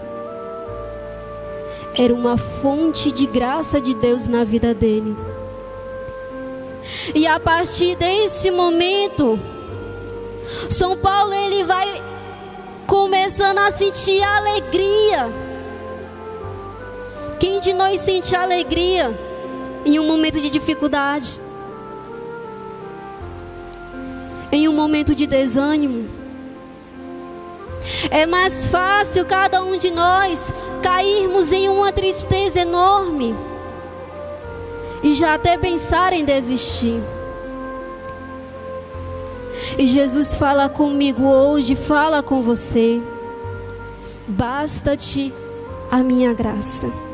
era 1.97 2.13
uma 2.13 2.37
fonte 2.37 3.11
de 3.11 3.25
graça 3.25 3.81
de 3.81 3.93
Deus 3.93 4.25
na 4.27 4.43
vida 4.43 4.73
dele. 4.73 5.17
E 7.13 7.27
a 7.27 7.39
partir 7.39 7.95
desse 7.97 8.49
momento, 8.49 9.37
São 10.69 10.97
Paulo 10.97 11.33
ele 11.33 11.65
vai 11.65 12.01
começando 12.87 13.59
a 13.59 13.71
sentir 13.71 14.23
alegria. 14.23 15.48
Quem 17.39 17.59
de 17.61 17.71
nós 17.71 18.01
sente 18.01 18.35
alegria 18.35 19.17
em 19.85 19.97
um 19.97 20.05
momento 20.05 20.41
de 20.41 20.49
dificuldade? 20.49 21.39
Em 24.51 24.67
um 24.67 24.73
momento 24.73 25.15
de 25.15 25.25
desânimo? 25.25 26.09
É 28.11 28.25
mais 28.25 28.65
fácil 28.67 29.25
cada 29.25 29.63
um 29.63 29.77
de 29.77 29.89
nós 29.89 30.53
cairmos 30.81 31.51
em 31.53 31.69
uma 31.69 31.93
tristeza 31.93 32.59
enorme 32.59 33.33
e 35.01 35.13
já 35.13 35.35
até 35.35 35.57
pensar 35.57 36.11
em 36.11 36.25
desistir. 36.25 37.01
E 39.77 39.87
Jesus 39.87 40.35
fala 40.35 40.67
comigo 40.67 41.23
hoje, 41.23 41.75
fala 41.75 42.21
com 42.21 42.41
você. 42.41 43.01
Basta-te 44.27 45.33
a 45.89 45.99
minha 45.99 46.33
graça. 46.33 47.08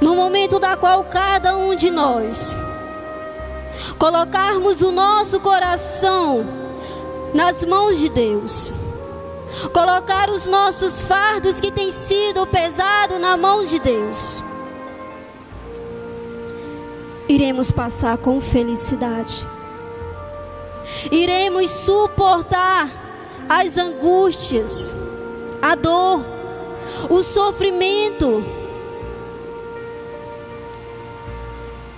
No 0.00 0.14
momento 0.14 0.58
da 0.58 0.76
qual 0.76 1.04
cada 1.04 1.56
um 1.56 1.74
de 1.74 1.90
nós 1.90 2.58
colocarmos 3.98 4.82
o 4.82 4.90
nosso 4.90 5.40
coração 5.40 6.44
nas 7.32 7.64
mãos 7.64 7.98
de 7.98 8.08
Deus, 8.08 8.72
colocar 9.72 10.30
os 10.30 10.46
nossos 10.46 11.02
fardos 11.02 11.60
que 11.60 11.70
têm 11.70 11.90
sido 11.90 12.46
pesados 12.46 13.18
na 13.18 13.36
mão 13.36 13.64
de 13.64 13.78
Deus, 13.78 14.42
iremos 17.28 17.72
passar 17.72 18.18
com 18.18 18.40
felicidade, 18.40 19.46
iremos 21.10 21.70
suportar 21.70 22.88
as 23.48 23.76
angústias, 23.76 24.94
a 25.60 25.74
dor, 25.74 26.24
o 27.10 27.22
sofrimento, 27.22 28.44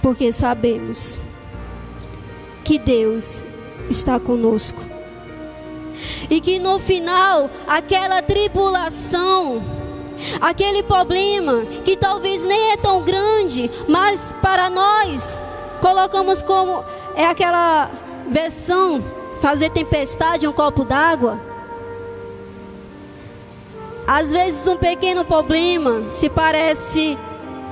porque 0.07 0.33
sabemos 0.33 1.19
que 2.63 2.79
Deus 2.79 3.45
está 3.91 4.21
conosco. 4.21 4.81
E 6.31 6.41
que 6.41 6.61
no 6.61 6.79
final, 6.79 7.51
aquela 7.67 8.23
tribulação, 8.23 9.61
aquele 10.41 10.85
problema 10.85 11.67
que 11.85 11.97
talvez 11.97 12.45
nem 12.45 12.71
é 12.71 12.77
tão 12.77 13.03
grande, 13.03 13.69
mas 13.89 14.33
para 14.41 14.71
nós 14.71 15.43
colocamos 15.81 16.41
como 16.41 16.85
é 17.17 17.27
aquela 17.27 17.91
versão 18.31 19.05
fazer 19.41 19.71
tempestade 19.71 20.47
em 20.47 20.49
um 20.49 20.53
copo 20.53 20.85
d'água. 20.85 21.41
Às 24.07 24.31
vezes 24.31 24.69
um 24.69 24.77
pequeno 24.77 25.25
problema 25.25 26.13
se 26.13 26.31
parece 26.31 27.19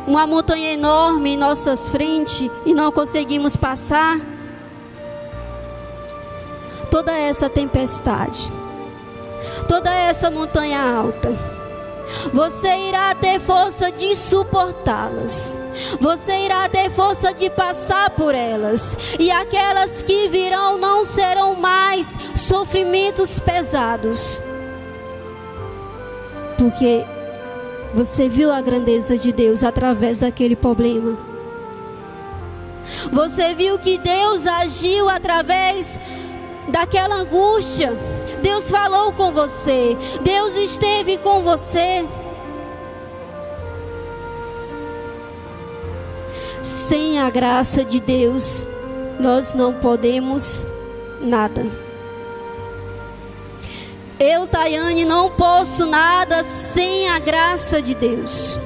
uma 0.06 0.26
montanha 0.26 0.72
enorme 0.72 1.34
em 1.34 1.36
nossas 1.36 1.88
frentes 1.88 2.50
e 2.64 2.74
não 2.74 2.92
conseguimos 2.92 3.56
passar 3.56 4.20
toda 6.90 7.12
essa 7.12 7.48
tempestade, 7.48 8.52
toda 9.68 9.92
essa 9.92 10.30
montanha 10.30 10.80
alta, 10.80 11.54
você 12.32 12.68
irá 12.88 13.14
ter 13.14 13.40
força 13.40 13.90
de 13.90 14.14
suportá-las. 14.14 15.56
Você 16.00 16.32
irá 16.44 16.68
ter 16.68 16.90
força 16.90 17.32
de 17.32 17.50
passar 17.50 18.10
por 18.10 18.34
elas. 18.34 18.96
E 19.18 19.30
aquelas 19.30 20.02
que 20.02 20.28
virão 20.28 20.78
não 20.78 21.04
serão 21.04 21.54
mais 21.54 22.16
sofrimentos 22.36 23.38
pesados. 23.38 24.40
Porque 26.58 27.04
você 27.94 28.28
viu 28.28 28.50
a 28.50 28.60
grandeza 28.60 29.16
de 29.16 29.32
Deus 29.32 29.62
através 29.62 30.18
daquele 30.18 30.56
problema. 30.56 31.16
Você 33.12 33.54
viu 33.54 33.78
que 33.78 33.96
Deus 33.96 34.46
agiu 34.46 35.08
através 35.08 35.98
daquela 36.68 37.16
angústia. 37.16 37.92
Deus 38.42 38.70
falou 38.70 39.12
com 39.12 39.32
você, 39.32 39.96
Deus 40.22 40.56
esteve 40.56 41.16
com 41.18 41.40
você. 41.42 42.04
Sem 46.62 47.18
a 47.18 47.30
graça 47.30 47.84
de 47.84 48.00
Deus, 48.00 48.66
nós 49.20 49.54
não 49.54 49.72
podemos 49.74 50.66
nada. 51.20 51.83
Eu, 54.18 54.46
Tayane, 54.46 55.04
não 55.04 55.30
posso 55.30 55.86
nada 55.86 56.42
sem 56.42 57.08
a 57.08 57.18
graça 57.18 57.82
de 57.82 57.94
Deus. 57.94 58.58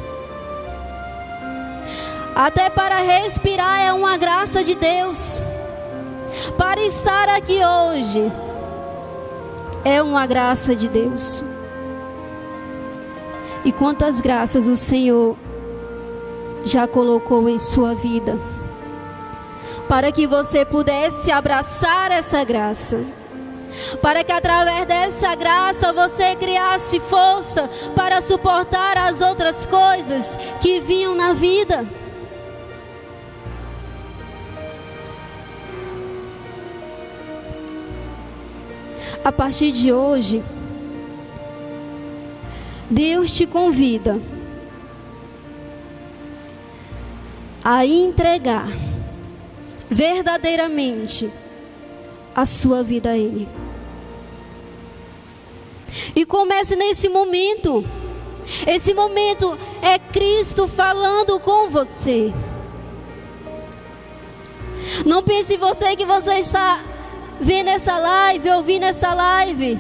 Até 2.35 2.71
para 2.71 2.99
respirar 2.99 3.81
é 3.81 3.93
uma 3.93 4.17
graça 4.17 4.63
de 4.63 4.75
Deus 4.75 5.41
para 6.57 6.81
estar 6.83 7.29
aqui 7.29 7.59
hoje 7.65 8.33
é 9.85 10.03
uma 10.03 10.27
graça 10.27 10.75
de 10.75 10.89
Deus. 10.89 11.43
E 13.65 13.73
quantas 13.73 14.21
graças 14.21 14.67
o 14.67 14.77
Senhor 14.77 15.37
já 16.65 16.87
colocou 16.87 17.49
em 17.49 17.59
sua 17.59 17.95
vida, 17.95 18.39
para 19.89 20.13
que 20.13 20.27
você 20.27 20.65
pudesse 20.65 21.31
abraçar 21.31 22.11
essa 22.11 22.43
graça, 22.45 23.05
para 24.01 24.25
que 24.25 24.33
através 24.33 24.87
dessa 24.87 25.35
graça 25.35 25.93
você 25.93 26.37
criasse 26.37 27.01
força 27.01 27.69
para 27.95 28.21
suportar 28.21 28.97
as 28.97 29.21
outras 29.21 29.67
coisas 29.67 30.39
que 30.61 30.81
vinham 30.81 31.15
na 31.15 31.33
vida. 31.33 31.87
a 39.29 39.33
partir 39.33 39.73
de 39.73 39.93
hoje, 39.93 40.43
Deus 42.89 43.31
te 43.31 43.47
convida 43.47 44.19
a 47.63 47.85
entregar 47.85 48.69
verdadeiramente 49.91 51.31
a 52.35 52.47
sua 52.47 52.83
vida 52.83 53.11
a 53.11 53.19
Ele. 53.19 53.47
E 56.15 56.25
comece 56.25 56.77
nesse 56.77 57.09
momento. 57.09 57.85
Esse 58.67 58.95
momento 58.95 59.59
é 59.83 59.99
Cristo 59.99 60.67
falando 60.67 61.39
com 61.41 61.69
você. 61.69 62.33
Não 65.05 65.23
pense 65.23 65.57
você 65.57 65.95
que 65.97 66.07
você 66.07 66.35
está 66.35 66.83
vendo 67.41 67.69
essa 67.69 67.99
live, 67.99 68.51
ouvindo 68.51 68.85
essa 68.85 69.13
live. 69.13 69.79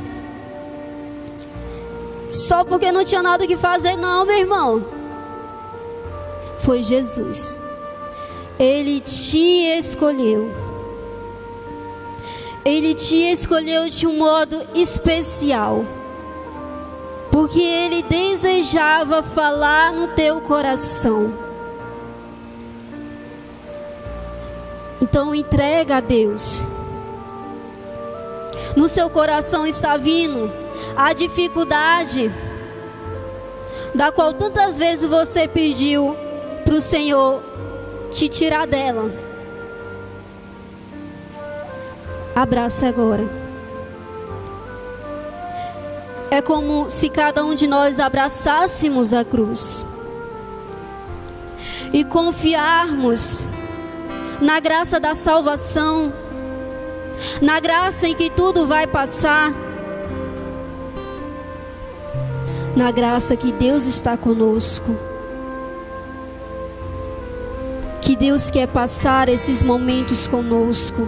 Só 2.30 2.62
porque 2.62 2.92
não 2.92 3.04
tinha 3.04 3.22
nada 3.22 3.46
que 3.46 3.56
fazer, 3.56 3.96
não, 3.96 4.26
meu 4.26 4.36
irmão. 4.36 4.84
Foi 6.61 6.82
Jesus. 6.82 7.59
Ele 8.59 9.00
te 9.00 9.64
escolheu. 9.78 10.50
Ele 12.64 12.92
te 12.92 13.30
escolheu 13.30 13.88
de 13.88 14.06
um 14.06 14.18
modo 14.18 14.66
especial. 14.74 15.84
Porque 17.39 17.62
ele 17.62 18.03
desejava 18.03 19.22
falar 19.22 19.93
no 19.93 20.09
teu 20.09 20.41
coração. 20.41 21.32
Então 25.01 25.32
entrega 25.32 25.99
a 25.99 26.01
Deus 26.01 26.64
no 28.78 28.89
seu 28.89 29.11
coração 29.11 29.66
está 29.66 29.97
vindo 29.97 30.53
a 30.97 31.12
dificuldade, 31.12 32.30
da 33.93 34.12
qual 34.12 34.32
tantas 34.34 34.78
vezes 34.78 35.09
você 35.09 35.49
pediu 35.49 36.16
para 36.64 36.74
o 36.74 36.80
Senhor 36.80 37.43
te 38.12 38.28
tirar 38.28 38.68
dela. 38.68 39.11
Abraça 42.36 42.86
agora. 42.86 43.47
É 46.31 46.43
como 46.43 46.91
se 46.91 47.09
cada 47.09 47.45
um 47.45 47.55
de 47.55 47.66
nós 47.66 47.99
abraçássemos 47.99 49.14
a 49.14 49.24
cruz 49.24 49.85
e 51.93 52.05
confiarmos 52.05 53.47
na 54.41 54.61
graça 54.61 55.01
da 55.01 55.14
salvação 55.14 56.12
na 57.41 57.61
graça 57.61 58.09
em 58.09 58.14
que 58.14 58.31
tudo 58.31 58.66
vai 58.66 58.87
passar, 58.87 59.53
na 62.76 62.91
graça 62.91 63.37
que 63.37 63.53
Deus 63.53 63.87
está 63.87 64.16
conosco. 64.16 64.97
Que 68.01 68.16
Deus 68.16 68.51
quer 68.51 68.68
passar 68.68 69.29
esses 69.29 69.62
momentos 69.62 70.26
conosco. 70.26 71.07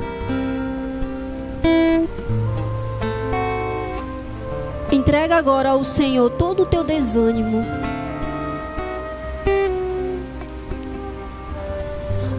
Entrega 5.10 5.34
agora 5.34 5.70
ao 5.70 5.82
Senhor 5.82 6.30
todo 6.30 6.62
o 6.62 6.66
teu 6.66 6.84
desânimo. 6.84 7.64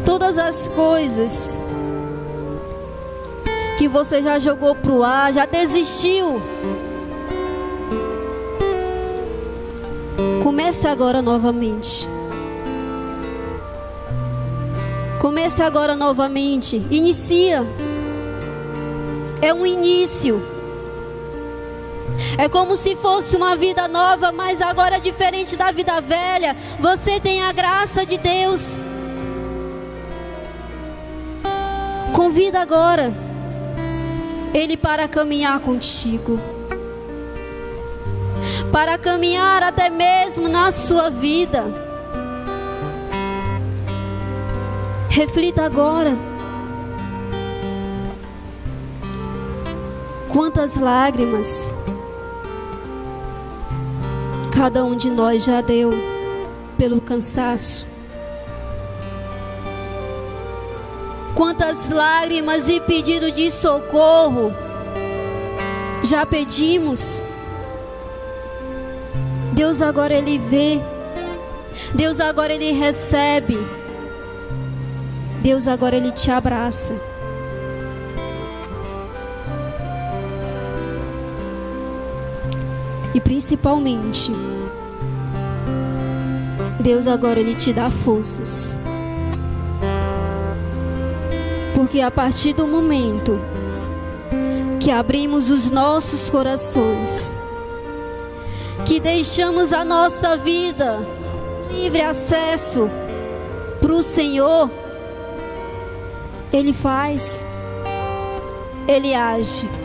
Todas 0.06 0.38
as 0.38 0.70
coisas 0.70 1.58
que 3.78 3.90
você 3.90 4.24
já 4.24 4.40
jogou 4.40 4.74
pro 4.74 5.04
ar, 5.04 5.34
já 5.34 5.46
desistiu. 5.46 6.42
Comece 10.42 10.88
agora 10.88 11.22
novamente. 11.22 12.08
Comece 15.20 15.62
agora 15.62 15.94
novamente. 15.94 16.78
Inicia. 16.90 17.66
É 19.42 19.54
um 19.54 19.66
início. 19.66 20.51
É 22.38 22.48
como 22.48 22.76
se 22.76 22.96
fosse 22.96 23.36
uma 23.36 23.56
vida 23.56 23.88
nova, 23.88 24.32
mas 24.32 24.62
agora 24.62 25.00
diferente 25.00 25.56
da 25.56 25.72
vida 25.72 26.00
velha. 26.02 26.56
Você 26.80 27.20
tem 27.20 27.42
a 27.42 27.52
graça 27.52 28.06
de 28.06 28.18
Deus. 28.18 28.78
Convida 32.14 32.62
agora 32.62 33.14
Ele 34.54 34.78
para 34.78 35.08
caminhar 35.08 35.60
contigo. 35.60 36.40
Para 38.72 38.98
caminhar 38.98 39.64
até 39.64 39.90
mesmo 39.90 40.48
na 40.48 40.72
sua 40.72 41.10
vida. 41.10 41.92
Reflita 45.10 45.66
agora. 45.66 46.16
Quantas 50.30 50.78
lágrimas 50.78 51.70
cada 54.62 54.86
um 54.86 54.95
de 54.95 55.09
nós 55.09 55.43
já 55.43 55.59
deu 55.59 55.89
pelo 56.78 57.01
cansaço. 57.01 57.84
Quantas 61.34 61.89
lágrimas 61.89 62.70
e 62.70 62.80
pedido 62.80 63.32
de 63.32 63.49
socorro 63.49 64.53
já 66.03 66.28
pedimos. 66.28 67.20
Deus 69.51 69.82
agora 69.82 70.14
ele 70.14 70.38
vê. 70.38 70.80
Deus 71.95 72.20
agora 72.20 72.53
ele 72.53 72.72
recebe. 72.72 73.57
Deus 75.41 75.68
agora 75.68 75.97
ele 75.97 76.12
te 76.12 76.30
abraça. 76.30 76.93
E 83.14 83.20
principalmente, 83.20 84.32
Deus 86.80 87.07
agora 87.07 87.39
ele 87.39 87.55
te 87.55 87.74
dá 87.74 87.89
forças. 87.89 88.78
Porque 91.76 92.01
a 92.01 92.09
partir 92.12 92.53
do 92.53 92.68
momento 92.68 93.39
que 94.80 94.89
abrimos 94.89 95.49
os 95.49 95.70
nossos 95.70 96.30
corações, 96.30 97.34
que 98.86 98.99
deixamos 98.99 99.74
a 99.74 99.86
nossa 99.86 100.36
vida 100.36 100.99
livre 101.72 102.01
acesso 102.01 102.89
para 103.80 103.93
o 103.93 104.03
Senhor, 104.03 104.70
Ele 106.51 106.74
faz, 106.74 107.45
Ele 108.88 109.14
age. 109.14 109.81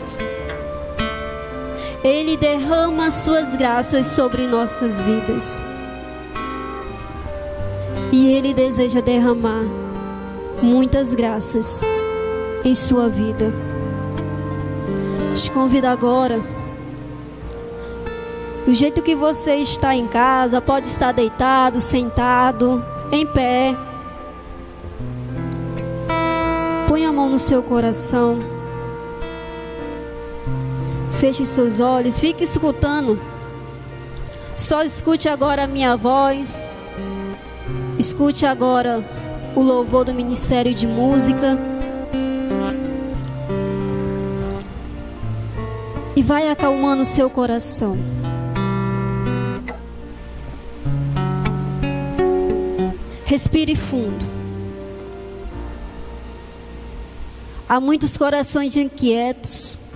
Ele 2.03 2.37
derrama 2.37 3.11
suas 3.11 3.55
graças 3.55 4.07
sobre 4.07 4.47
nossas 4.47 4.99
vidas. 5.01 5.63
E 8.11 8.27
Ele 8.27 8.53
deseja 8.53 9.01
derramar 9.01 9.63
muitas 10.61 11.13
graças 11.13 11.81
em 12.63 12.73
sua 12.73 13.09
vida. 13.09 13.53
Te 15.35 15.51
convido 15.51 15.87
agora. 15.87 16.41
Do 18.65 18.73
jeito 18.73 19.01
que 19.01 19.15
você 19.15 19.55
está 19.55 19.95
em 19.95 20.07
casa, 20.07 20.61
pode 20.61 20.87
estar 20.87 21.13
deitado, 21.13 21.79
sentado, 21.79 22.83
em 23.11 23.25
pé. 23.25 23.75
Põe 26.87 27.05
a 27.05 27.11
mão 27.13 27.29
no 27.29 27.39
seu 27.39 27.63
coração. 27.63 28.56
Feche 31.19 31.47
seus 31.47 31.79
olhos, 31.79 32.19
fique 32.19 32.43
escutando. 32.43 33.19
Só 34.55 34.83
escute 34.83 35.27
agora 35.27 35.63
a 35.63 35.67
minha 35.67 35.97
voz. 35.97 36.71
Escute 37.97 38.45
agora 38.45 39.03
o 39.55 39.61
louvor 39.61 40.05
do 40.05 40.13
Ministério 40.13 40.75
de 40.75 40.85
Música. 40.85 41.57
E 46.15 46.21
vai 46.21 46.49
acalmando 46.49 47.01
o 47.01 47.05
seu 47.05 47.31
coração. 47.31 47.97
Respire 53.25 53.75
fundo. 53.75 54.23
Há 57.67 57.79
muitos 57.79 58.15
corações 58.15 58.77
inquietos. 58.77 59.86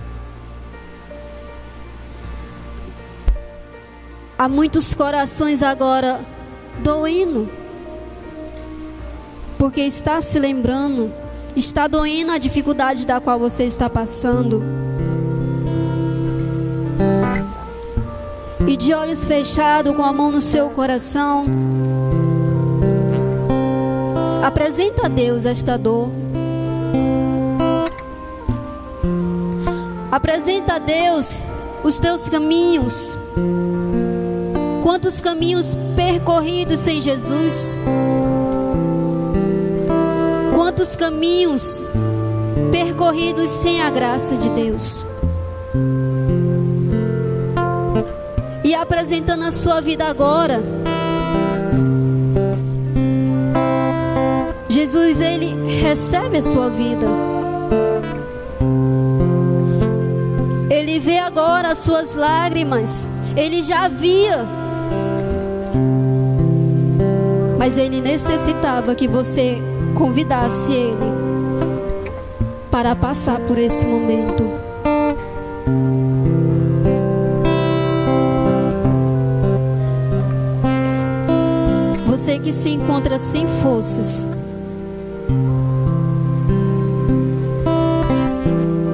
Há 4.42 4.48
muitos 4.48 4.92
corações 4.92 5.62
agora 5.62 6.20
doendo, 6.82 7.48
porque 9.56 9.82
está 9.82 10.20
se 10.20 10.36
lembrando, 10.40 11.12
está 11.54 11.86
doendo 11.86 12.32
a 12.32 12.38
dificuldade 12.38 13.06
da 13.06 13.20
qual 13.20 13.38
você 13.38 13.62
está 13.62 13.88
passando. 13.88 14.60
E 18.66 18.76
de 18.76 18.92
olhos 18.92 19.24
fechados, 19.24 19.94
com 19.94 20.02
a 20.02 20.12
mão 20.12 20.32
no 20.32 20.40
seu 20.40 20.70
coração, 20.70 21.46
apresenta 24.42 25.06
a 25.06 25.08
Deus 25.08 25.46
esta 25.46 25.78
dor. 25.78 26.10
Apresenta 30.10 30.74
a 30.74 30.78
Deus 30.80 31.44
os 31.84 31.96
teus 32.00 32.28
caminhos. 32.28 33.16
Quantos 34.82 35.20
caminhos 35.20 35.76
percorridos 35.94 36.80
sem 36.80 37.00
Jesus? 37.00 37.78
Quantos 40.52 40.96
caminhos 40.96 41.80
percorridos 42.72 43.48
sem 43.48 43.80
a 43.80 43.90
graça 43.90 44.36
de 44.36 44.48
Deus? 44.50 45.06
E 48.64 48.74
apresentando 48.74 49.44
a 49.44 49.52
sua 49.52 49.80
vida 49.80 50.04
agora. 50.06 50.60
Jesus, 54.68 55.20
ele 55.20 55.54
recebe 55.80 56.38
a 56.38 56.42
sua 56.42 56.68
vida. 56.68 57.06
Ele 60.68 60.98
vê 60.98 61.18
agora 61.18 61.68
as 61.68 61.78
suas 61.78 62.16
lágrimas. 62.16 63.08
Ele 63.36 63.62
já 63.62 63.86
via 63.86 64.61
mas 67.62 67.78
ele 67.78 68.00
necessitava 68.00 68.92
que 68.92 69.06
você 69.06 69.56
convidasse 69.94 70.72
ele 70.72 70.96
para 72.72 72.96
passar 72.96 73.38
por 73.38 73.56
esse 73.56 73.86
momento. 73.86 74.42
Você 82.04 82.40
que 82.40 82.52
se 82.52 82.70
encontra 82.70 83.16
sem 83.20 83.46
forças. 83.62 84.28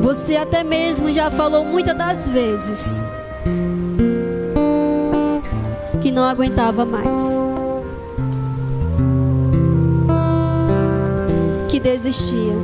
Você 0.02 0.36
até 0.36 0.62
mesmo 0.62 1.10
já 1.10 1.30
falou 1.30 1.64
muitas 1.64 1.96
das 1.96 2.28
vezes 2.28 3.02
que 6.02 6.10
não 6.10 6.24
aguentava 6.24 6.84
mais. 6.84 7.57
Que 11.78 11.82
desistia. 11.82 12.54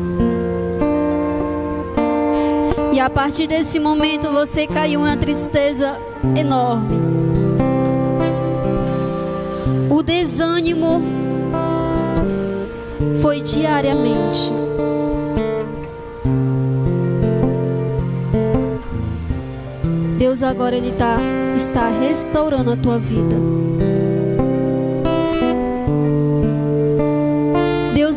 E 2.92 2.98
a 2.98 3.08
partir 3.08 3.46
desse 3.46 3.78
momento 3.78 4.32
você 4.32 4.66
caiu 4.66 5.02
em 5.02 5.04
uma 5.04 5.16
tristeza 5.16 6.00
enorme. 6.36 6.96
O 9.88 10.02
desânimo 10.02 11.00
foi 13.22 13.40
diariamente. 13.40 14.50
Deus 20.18 20.42
agora 20.42 20.76
ele 20.76 20.90
tá, 20.90 21.18
está 21.56 21.88
restaurando 21.88 22.72
a 22.72 22.76
tua 22.76 22.98
vida. 22.98 23.36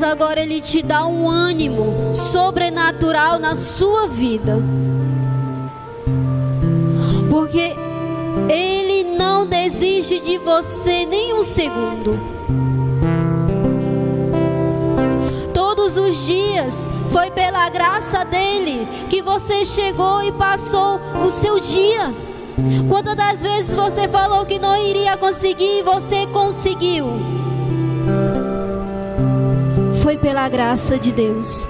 Agora 0.07 0.39
ele 0.39 0.61
te 0.61 0.81
dá 0.81 1.05
um 1.05 1.29
ânimo 1.29 2.15
sobrenatural 2.15 3.37
na 3.37 3.55
sua 3.55 4.07
vida. 4.07 4.57
Porque 7.29 7.75
ele 8.49 9.03
não 9.17 9.45
desiste 9.45 10.19
de 10.19 10.37
você 10.37 11.05
nem 11.05 11.33
um 11.33 11.43
segundo. 11.43 12.17
Todos 15.53 15.97
os 15.97 16.25
dias 16.25 16.73
foi 17.09 17.29
pela 17.31 17.69
graça 17.69 18.23
dele 18.23 18.87
que 19.09 19.21
você 19.21 19.65
chegou 19.65 20.23
e 20.23 20.31
passou 20.31 20.99
o 21.25 21.29
seu 21.29 21.59
dia. 21.59 22.13
Quantas 22.89 23.15
das 23.15 23.41
vezes 23.41 23.75
você 23.75 24.07
falou 24.07 24.45
que 24.45 24.57
não 24.57 24.75
iria 24.75 25.17
conseguir 25.17 25.79
e 25.79 25.83
você 25.83 26.25
conseguiu? 26.27 27.46
Foi 30.07 30.15
pela 30.15 30.47
graça 30.47 30.97
de 30.97 31.11
Deus. 31.11 31.67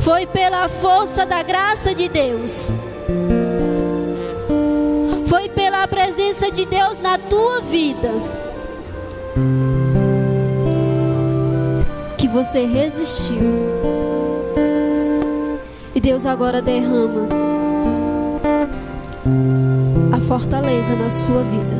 Foi 0.00 0.24
pela 0.24 0.66
força 0.66 1.26
da 1.26 1.42
graça 1.42 1.94
de 1.94 2.08
Deus. 2.08 2.74
Foi 5.26 5.46
pela 5.50 5.86
presença 5.86 6.50
de 6.50 6.64
Deus 6.64 6.98
na 6.98 7.18
tua 7.18 7.60
vida. 7.60 8.08
Que 12.16 12.26
você 12.26 12.64
resistiu. 12.64 13.60
E 15.94 16.00
Deus 16.00 16.24
agora 16.24 16.62
derrama 16.62 17.28
a 20.16 20.20
fortaleza 20.26 20.96
na 20.96 21.10
sua 21.10 21.42
vida. 21.42 21.79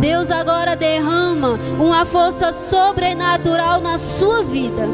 Deus 0.00 0.30
agora 0.30 0.74
derrama 0.74 1.58
uma 1.78 2.06
força 2.06 2.54
sobrenatural 2.54 3.82
na 3.82 3.98
sua 3.98 4.42
vida. 4.42 4.88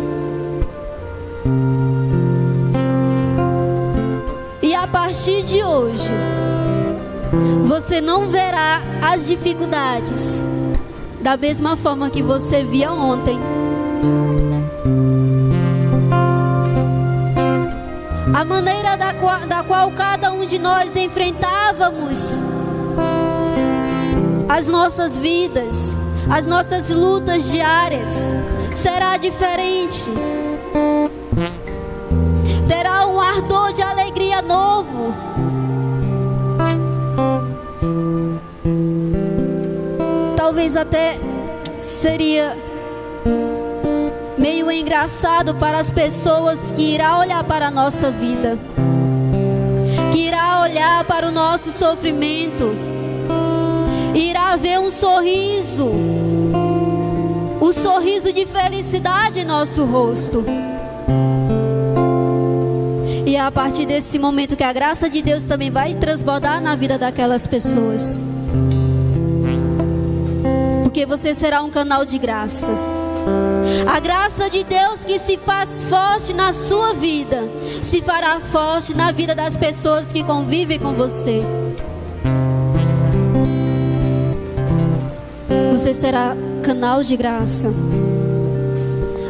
E 4.61 4.75
a 4.75 4.85
partir 4.89 5.45
de 5.45 5.63
hoje, 5.63 6.11
você 7.67 8.01
não 8.01 8.27
verá 8.27 8.83
as 9.01 9.29
dificuldades 9.29 10.45
da 11.21 11.37
mesma 11.37 11.77
forma 11.77 12.11
que 12.11 12.23
você 12.23 12.65
via 12.65 12.93
ontem. 12.93 13.39
A 18.35 18.45
maneira 18.45 18.97
da 18.97 19.15
qual, 19.15 19.41
da 19.47 19.63
qual 19.63 19.93
cada 19.93 20.33
um 20.33 20.45
de 20.45 20.59
nós 20.59 20.97
enfrentávamos 20.97 22.46
as 24.49 24.69
nossas 24.69 25.17
vidas, 25.17 25.97
as 26.31 26.47
nossas 26.47 26.91
lutas 26.91 27.51
diárias, 27.51 28.31
será 28.73 29.17
diferente. 29.17 30.11
Terá 32.69 33.07
um 33.07 33.21
ardor 33.21 33.73
de 33.73 33.83
alegria 33.83 34.43
novo. 34.43 35.15
Talvez 40.37 40.77
até 40.77 41.19
seria 41.79 42.57
meio 44.39 44.71
engraçado 44.71 45.55
para 45.55 45.79
as 45.79 45.91
pessoas 45.91 46.71
que 46.71 46.95
irá 46.95 47.19
olhar 47.19 47.43
para 47.45 47.69
a 47.69 47.71
nossa 47.71 48.11
vida, 48.11 48.59
que 50.13 50.19
irá 50.21 50.61
olhar 50.61 51.05
para 51.05 51.29
o 51.29 51.33
nosso 51.33 51.73
sofrimento, 51.73 52.96
irá 54.17 54.57
ver 54.57 54.79
um 54.81 54.91
sorriso, 54.91 55.87
o 57.61 57.67
um 57.67 57.73
sorriso 57.73 58.33
de 58.33 58.47
felicidade 58.47 59.41
em 59.41 59.45
nosso 59.45 59.85
rosto. 59.85 60.45
E 63.27 63.37
é 63.37 63.41
a 63.41 63.51
partir 63.51 63.85
desse 63.85 64.19
momento 64.19 64.57
que 64.57 64.65
a 64.65 64.73
graça 64.73 65.11
de 65.11 65.21
Deus 65.21 65.45
também 65.45 65.71
vai 65.71 65.95
transbordar 65.95 66.63
na 66.63 66.75
vida 66.75 66.97
daquelas 66.97 67.47
pessoas. 67.47 68.21
Porque 70.83 71.05
você 71.05 71.35
será 71.35 71.63
um 71.63 71.71
canal 71.71 72.05
de 72.05 72.19
graça. 72.19 72.73
A 73.87 74.01
graça 74.01 74.49
de 74.49 74.63
Deus 74.63 75.05
que 75.05 75.19
se 75.19 75.37
faz 75.37 75.85
forte 75.85 76.33
na 76.33 76.53
sua 76.53 76.95
vida, 76.95 77.43
se 77.83 78.01
fará 78.01 78.41
forte 78.41 78.95
na 78.95 79.11
vida 79.11 79.35
das 79.35 79.57
pessoas 79.57 80.13
que 80.13 80.23
convivem 80.23 80.79
com 80.79 80.93
você. 80.95 81.43
Você 85.87 85.95
será 85.95 86.37
canal 86.65 87.01
de 87.01 87.17
graça. 87.17 87.73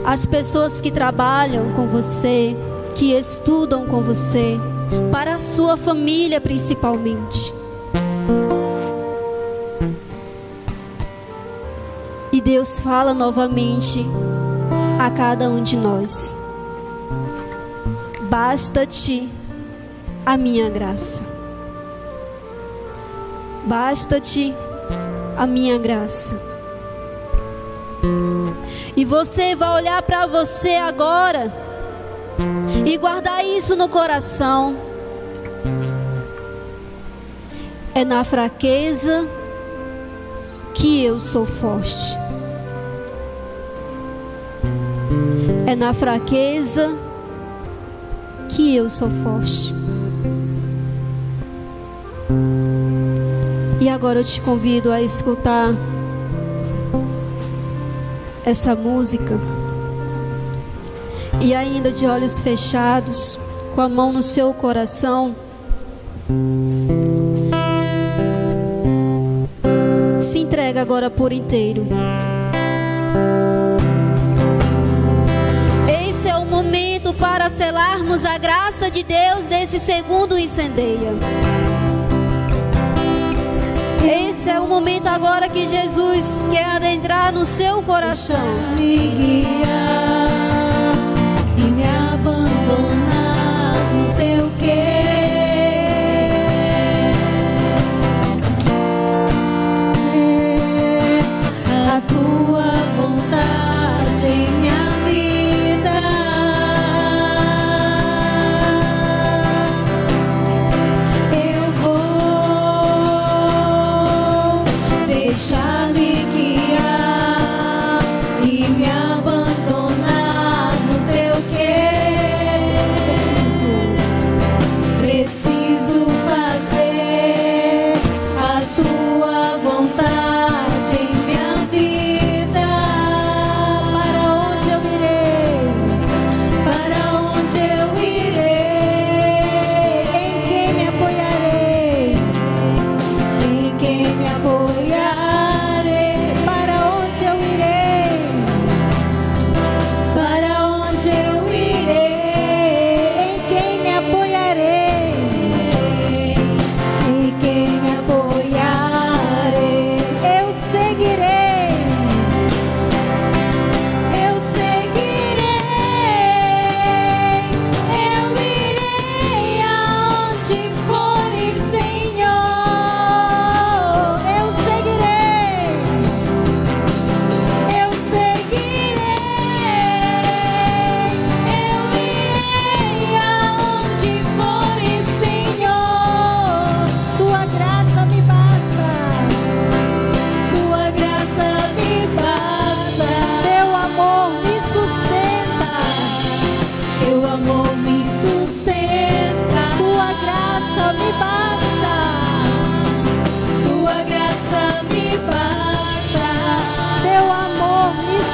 As 0.07 0.25
pessoas 0.25 0.81
que 0.81 0.91
trabalham 0.91 1.75
com 1.75 1.87
você, 1.87 2.57
que 2.95 3.13
estudam 3.13 3.85
com 3.85 4.01
você, 4.01 4.57
para 5.13 5.35
a 5.35 5.39
sua 5.39 5.77
família 5.77 6.41
principalmente. 6.41 7.53
E 12.33 12.41
Deus 12.41 12.81
fala 12.81 13.13
novamente 13.13 14.03
a 14.99 15.11
cada 15.11 15.51
um 15.51 15.63
de 15.63 15.77
nós: 15.77 16.35
Basta-te 18.31 19.29
a 20.25 20.39
minha 20.39 20.71
graça. 20.71 21.23
Basta-te 23.67 24.55
a 25.37 25.47
minha 25.47 25.78
graça. 25.78 26.41
E 28.97 29.05
você 29.05 29.55
vai 29.55 29.74
olhar 29.74 30.03
para 30.03 30.26
você 30.26 30.70
agora 30.70 31.53
e 32.84 32.97
guardar 32.97 33.45
isso 33.45 33.76
no 33.76 33.89
coração. 33.89 34.76
É 37.95 38.05
na 38.05 38.24
fraqueza 38.24 39.28
que 40.74 41.05
eu 41.05 41.18
sou 41.18 41.47
forte. 41.47 42.16
É 45.66 45.74
na 45.74 45.93
fraqueza 45.93 46.97
que 48.49 48.74
eu 48.76 48.89
sou 48.89 49.11
forte. 49.22 49.76
Agora 53.97 54.21
eu 54.21 54.25
te 54.25 54.43
convido 54.43 54.93
a 54.93 55.01
escutar 55.01 55.75
essa 58.45 58.75
música. 58.75 59.41
E 61.41 61.55
ainda 61.55 61.91
de 61.91 62.07
olhos 62.07 62.39
fechados, 62.39 63.39
com 63.75 63.81
a 63.81 63.89
mão 63.89 64.13
no 64.13 64.23
seu 64.23 64.53
coração, 64.53 65.35
se 70.21 70.41
entrega 70.41 70.83
agora 70.83 71.09
por 71.09 71.33
inteiro. 71.33 71.87
Esse 76.07 76.29
é 76.29 76.37
o 76.37 76.45
momento 76.45 77.15
para 77.15 77.49
selarmos 77.49 78.27
a 78.27 78.37
graça 78.37 78.91
de 78.91 79.03
Deus 79.03 79.49
nesse 79.49 79.79
segundo 79.79 80.39
incendeia. 80.39 81.66
Esse 84.47 84.55
é 84.55 84.61
o 84.61 84.69
momento 84.69 85.09
agora 85.09 85.49
que 85.49 85.67
Jesus 85.67 86.25
quer 86.53 86.67
adentrar 86.67 87.33
no 87.33 87.45
seu 87.45 87.83
coração. 87.83 88.39
me 88.77 89.09
guiar 89.09 90.06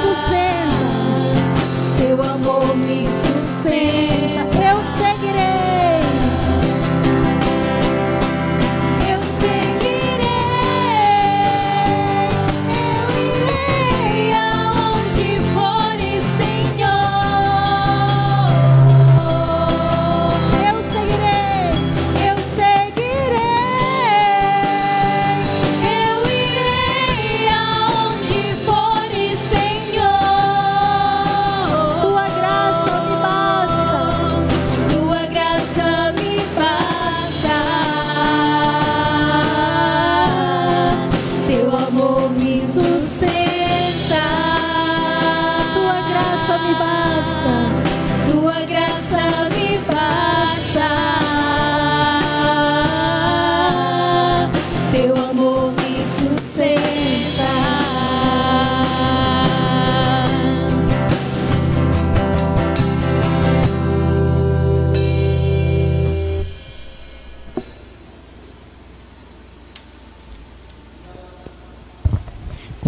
sustenta, 0.01 1.37
teu 1.97 2.21
amor 2.23 2.75
me 2.75 3.03
sustenta. 3.03 4.12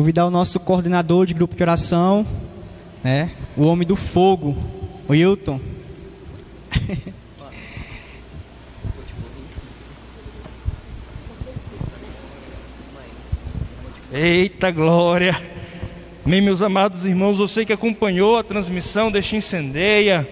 Convidar 0.06 0.28
o 0.28 0.30
nosso 0.30 0.60
coordenador 0.60 1.26
de 1.26 1.34
grupo 1.34 1.56
de 1.56 1.64
oração, 1.64 2.28
né? 3.04 3.32
O 3.58 3.64
homem 3.64 3.88
do 3.88 3.96
fogo, 3.96 4.56
o 5.10 5.14
Wilton. 5.14 5.60
Eita 14.14 14.70
glória! 14.70 15.36
Bem, 16.24 16.40
meus 16.40 16.62
amados 16.62 17.04
irmãos, 17.04 17.40
você 17.40 17.66
que 17.66 17.74
acompanhou 17.74 18.38
a 18.38 18.44
transmissão 18.44 19.12
deste 19.12 19.36
Incendeia 19.36 20.30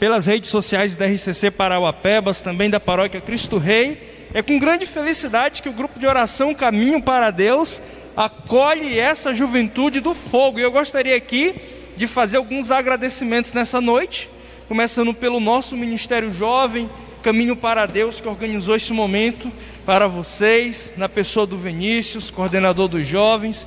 pelas 0.00 0.24
redes 0.24 0.48
sociais 0.48 0.96
da 0.96 1.04
RCC 1.04 1.50
Parauapebas, 1.50 2.40
também 2.40 2.70
da 2.70 2.80
paróquia 2.80 3.20
Cristo 3.20 3.58
Rei, 3.58 4.30
é 4.32 4.40
com 4.40 4.58
grande 4.58 4.86
felicidade 4.86 5.60
que 5.60 5.68
o 5.68 5.74
grupo 5.74 5.98
de 5.98 6.06
oração 6.06 6.54
Caminho 6.54 7.02
para 7.02 7.30
Deus 7.30 7.82
acolhe 8.16 8.98
essa 8.98 9.34
juventude 9.34 10.00
do 10.00 10.14
fogo. 10.14 10.58
E 10.58 10.62
eu 10.62 10.70
gostaria 10.70 11.16
aqui 11.16 11.54
de 11.96 12.06
fazer 12.06 12.36
alguns 12.36 12.70
agradecimentos 12.70 13.52
nessa 13.52 13.80
noite, 13.80 14.28
começando 14.68 15.12
pelo 15.12 15.40
nosso 15.40 15.76
Ministério 15.76 16.32
Jovem, 16.32 16.88
Caminho 17.22 17.54
para 17.54 17.86
Deus, 17.86 18.20
que 18.20 18.26
organizou 18.26 18.74
esse 18.74 18.92
momento 18.92 19.50
para 19.86 20.08
vocês, 20.08 20.92
na 20.96 21.08
pessoa 21.08 21.46
do 21.46 21.56
Vinícius, 21.56 22.30
coordenador 22.30 22.88
dos 22.88 23.06
jovens. 23.06 23.66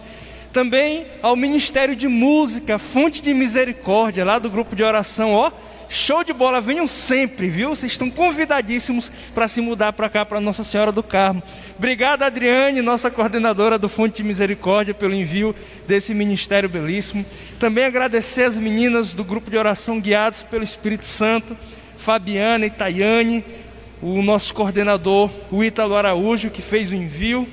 Também 0.51 1.05
ao 1.21 1.35
Ministério 1.35 1.95
de 1.95 2.07
Música, 2.07 2.77
Fonte 2.77 3.21
de 3.21 3.33
Misericórdia, 3.33 4.25
lá 4.25 4.39
do 4.39 4.49
grupo 4.49 4.75
de 4.75 4.83
oração, 4.83 5.33
ó. 5.33 5.51
Show 5.89 6.23
de 6.23 6.33
bola, 6.33 6.59
venham 6.59 6.87
sempre, 6.87 7.47
viu? 7.47 7.69
Vocês 7.69 7.91
estão 7.91 8.09
convidadíssimos 8.09 9.11
para 9.33 9.47
se 9.47 9.61
mudar 9.61 9.93
para 9.93 10.09
cá, 10.09 10.25
para 10.25 10.41
Nossa 10.41 10.63
Senhora 10.63 10.91
do 10.91 11.03
Carmo. 11.03 11.43
Obrigado, 11.77 12.23
Adriane, 12.23 12.81
nossa 12.81 13.11
coordenadora 13.11 13.77
do 13.77 13.87
Fonte 13.87 14.17
de 14.17 14.23
Misericórdia, 14.23 14.93
pelo 14.93 15.13
envio 15.13 15.55
desse 15.87 16.13
ministério 16.13 16.67
belíssimo. 16.67 17.25
Também 17.59 17.85
agradecer 17.85 18.43
as 18.43 18.57
meninas 18.57 19.13
do 19.13 19.23
grupo 19.23 19.49
de 19.49 19.57
oração 19.57 19.99
guiados 19.99 20.43
pelo 20.43 20.63
Espírito 20.63 21.05
Santo, 21.05 21.55
Fabiana 21.97 22.65
e 22.65 22.69
Tayane, 22.69 23.45
o 24.01 24.21
nosso 24.21 24.53
coordenador, 24.53 25.29
o 25.51 25.63
Ítalo 25.63 25.95
Araújo, 25.95 26.49
que 26.49 26.61
fez 26.61 26.91
o 26.91 26.95
envio. 26.95 27.47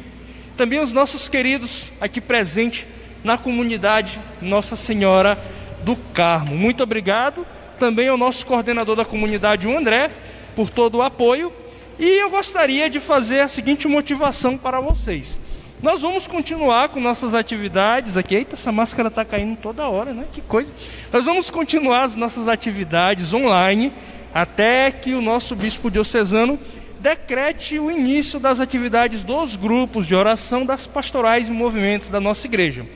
Também 0.57 0.81
os 0.81 0.93
nossos 0.93 1.29
queridos 1.29 1.93
aqui 2.01 2.21
presentes 2.21 2.87
na 3.23 3.39
comunidade 3.39 4.21
Nossa 4.41 4.77
Senhora 4.77 5.39
do 5.83 5.97
Carmo. 5.97 6.57
Muito 6.57 6.83
obrigado. 6.83 7.47
Também 7.83 8.07
ao 8.07 8.17
nosso 8.17 8.47
coordenador 8.47 8.95
da 8.95 9.05
comunidade, 9.05 9.67
o 9.67 9.77
André, 9.77 10.09
por 10.55 10.71
todo 10.71 10.99
o 10.99 11.03
apoio. 11.03 11.53
E 11.99 12.07
eu 12.23 12.31
gostaria 12.31 12.89
de 12.89 13.01
fazer 13.01 13.41
a 13.41 13.49
seguinte 13.49 13.89
motivação 13.89 14.57
para 14.57 14.79
vocês. 14.79 15.41
Nós 15.83 16.01
vamos 16.01 16.29
continuar 16.29 16.91
com 16.91 17.01
nossas 17.01 17.35
atividades 17.35 18.17
aqui. 18.17 18.37
Eita, 18.37 18.55
essa 18.55 18.71
máscara 18.71 19.09
está 19.09 19.25
caindo 19.25 19.57
toda 19.57 19.89
hora, 19.89 20.15
né? 20.15 20.27
Que 20.33 20.41
coisa. 20.41 20.73
Nós 21.13 21.25
vamos 21.25 21.51
continuar 21.51 22.03
as 22.03 22.15
nossas 22.15 22.47
atividades 22.47 23.35
online 23.35 23.93
até 24.33 24.93
que 24.93 25.13
o 25.15 25.21
nosso 25.21 25.57
bispo 25.57 25.91
diocesano 25.91 26.61
decrete 27.01 27.81
o 27.81 27.91
início 27.91 28.39
das 28.39 28.61
atividades 28.61 29.25
dos 29.25 29.57
grupos 29.57 30.07
de 30.07 30.15
oração 30.15 30.65
das 30.65 30.87
pastorais 30.87 31.49
e 31.49 31.51
movimentos 31.51 32.11
da 32.11 32.21
nossa 32.21 32.47
igreja. 32.47 32.87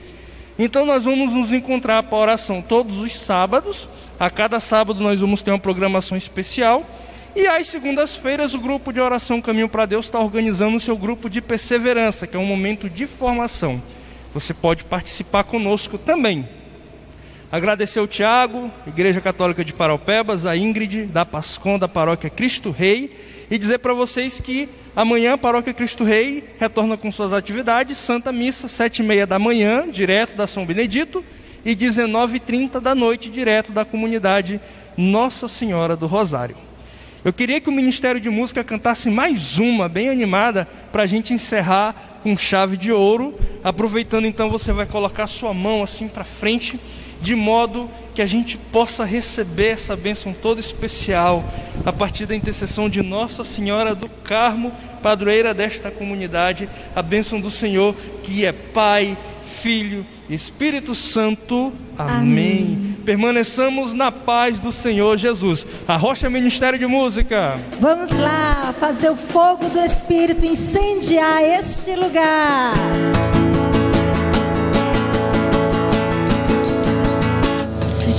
Então 0.58 0.86
nós 0.86 1.04
vamos 1.04 1.32
nos 1.32 1.52
encontrar 1.52 2.02
para 2.04 2.16
oração 2.16 2.62
todos 2.62 2.96
os 2.98 3.14
sábados. 3.14 3.88
A 4.18 4.30
cada 4.30 4.58
sábado 4.58 5.00
nós 5.00 5.20
vamos 5.20 5.42
ter 5.42 5.50
uma 5.50 5.58
programação 5.58 6.16
especial. 6.16 6.84
E 7.34 7.46
às 7.46 7.66
segundas-feiras 7.66 8.54
o 8.54 8.58
grupo 8.58 8.92
de 8.92 9.00
oração 9.00 9.42
Caminho 9.42 9.68
para 9.68 9.84
Deus 9.84 10.06
está 10.06 10.18
organizando 10.18 10.76
o 10.76 10.80
seu 10.80 10.96
grupo 10.96 11.28
de 11.28 11.42
perseverança, 11.42 12.26
que 12.26 12.36
é 12.36 12.40
um 12.40 12.46
momento 12.46 12.88
de 12.88 13.06
formação. 13.06 13.82
Você 14.32 14.54
pode 14.54 14.84
participar 14.84 15.44
conosco 15.44 15.98
também. 15.98 16.48
Agradecer 17.52 17.98
ao 17.98 18.08
Tiago, 18.08 18.70
Igreja 18.86 19.20
Católica 19.20 19.64
de 19.64 19.72
Paraupebas, 19.72 20.46
a 20.46 20.56
Ingrid, 20.56 21.04
da 21.04 21.24
Pascom, 21.24 21.78
da 21.78 21.86
Paróquia 21.86 22.28
Cristo 22.28 22.70
Rei, 22.70 23.14
e 23.50 23.56
dizer 23.56 23.78
para 23.78 23.94
vocês 23.94 24.40
que 24.40 24.68
amanhã 24.96 25.34
a 25.34 25.38
Paróquia 25.38 25.74
Cristo 25.74 26.02
Rei 26.02 26.42
retorna 26.58 26.96
com 26.96 27.12
suas 27.12 27.32
atividades, 27.32 27.98
Santa 27.98 28.32
Missa, 28.32 28.66
sete 28.66 29.00
e 29.00 29.02
meia 29.04 29.26
da 29.26 29.38
manhã, 29.38 29.88
direto 29.88 30.34
da 30.34 30.46
São 30.46 30.66
Benedito, 30.66 31.22
e 31.64 31.76
19h30 31.76 32.80
da 32.80 32.94
noite, 32.94 33.28
direto 33.28 33.72
da 33.72 33.84
comunidade 33.84 34.60
Nossa 34.96 35.46
Senhora 35.46 35.94
do 35.94 36.06
Rosário. 36.06 36.56
Eu 37.24 37.32
queria 37.32 37.60
que 37.60 37.68
o 37.68 37.72
Ministério 37.72 38.20
de 38.20 38.30
Música 38.30 38.62
cantasse 38.62 39.10
mais 39.10 39.58
uma, 39.58 39.88
bem 39.88 40.08
animada, 40.08 40.66
para 40.92 41.02
a 41.02 41.06
gente 41.06 41.34
encerrar 41.34 42.20
com 42.22 42.38
chave 42.38 42.76
de 42.76 42.92
ouro. 42.92 43.34
Aproveitando 43.64 44.26
então, 44.26 44.48
você 44.48 44.72
vai 44.72 44.86
colocar 44.86 45.26
sua 45.26 45.52
mão 45.52 45.82
assim 45.82 46.06
para 46.06 46.22
frente, 46.22 46.78
de 47.20 47.34
modo 47.34 47.88
que 48.14 48.22
a 48.22 48.26
gente 48.26 48.56
possa 48.56 49.04
receber 49.04 49.68
essa 49.68 49.94
bênção 49.94 50.32
toda 50.32 50.60
especial 50.60 51.44
a 51.84 51.92
partir 51.92 52.26
da 52.26 52.34
intercessão 52.34 52.88
de 52.88 53.02
Nossa 53.02 53.44
Senhora 53.44 53.94
do 53.94 54.08
Carmo, 54.08 54.72
padroeira 55.02 55.52
desta 55.52 55.90
comunidade, 55.90 56.68
a 56.94 57.02
bênção 57.02 57.40
do 57.40 57.50
Senhor, 57.50 57.94
que 58.22 58.44
é 58.44 58.52
Pai, 58.52 59.16
Filho 59.44 60.04
e 60.28 60.34
Espírito 60.34 60.94
Santo. 60.94 61.72
Amém. 61.96 62.18
Amém. 62.18 62.96
Permaneçamos 63.04 63.94
na 63.94 64.10
paz 64.10 64.58
do 64.58 64.72
Senhor 64.72 65.16
Jesus. 65.16 65.66
A 65.86 65.96
Rocha 65.96 66.28
Ministério 66.28 66.78
de 66.78 66.86
Música. 66.86 67.58
Vamos 67.78 68.10
lá 68.18 68.74
fazer 68.80 69.10
o 69.10 69.16
fogo 69.16 69.68
do 69.68 69.78
Espírito 69.78 70.44
incendiar 70.44 71.42
este 71.42 71.94
lugar. 71.94 72.72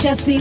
Já 0.04 0.16
se 0.16 0.38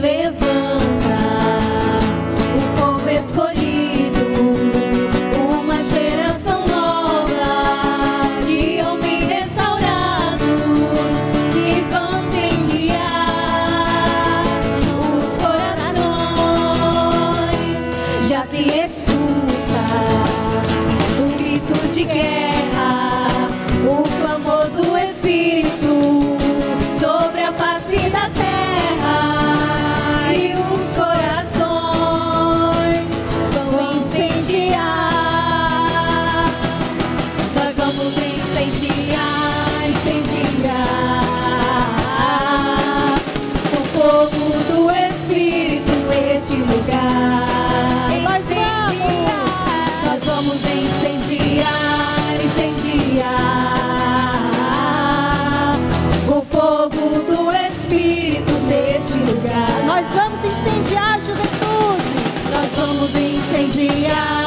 incendiar, 63.66 64.45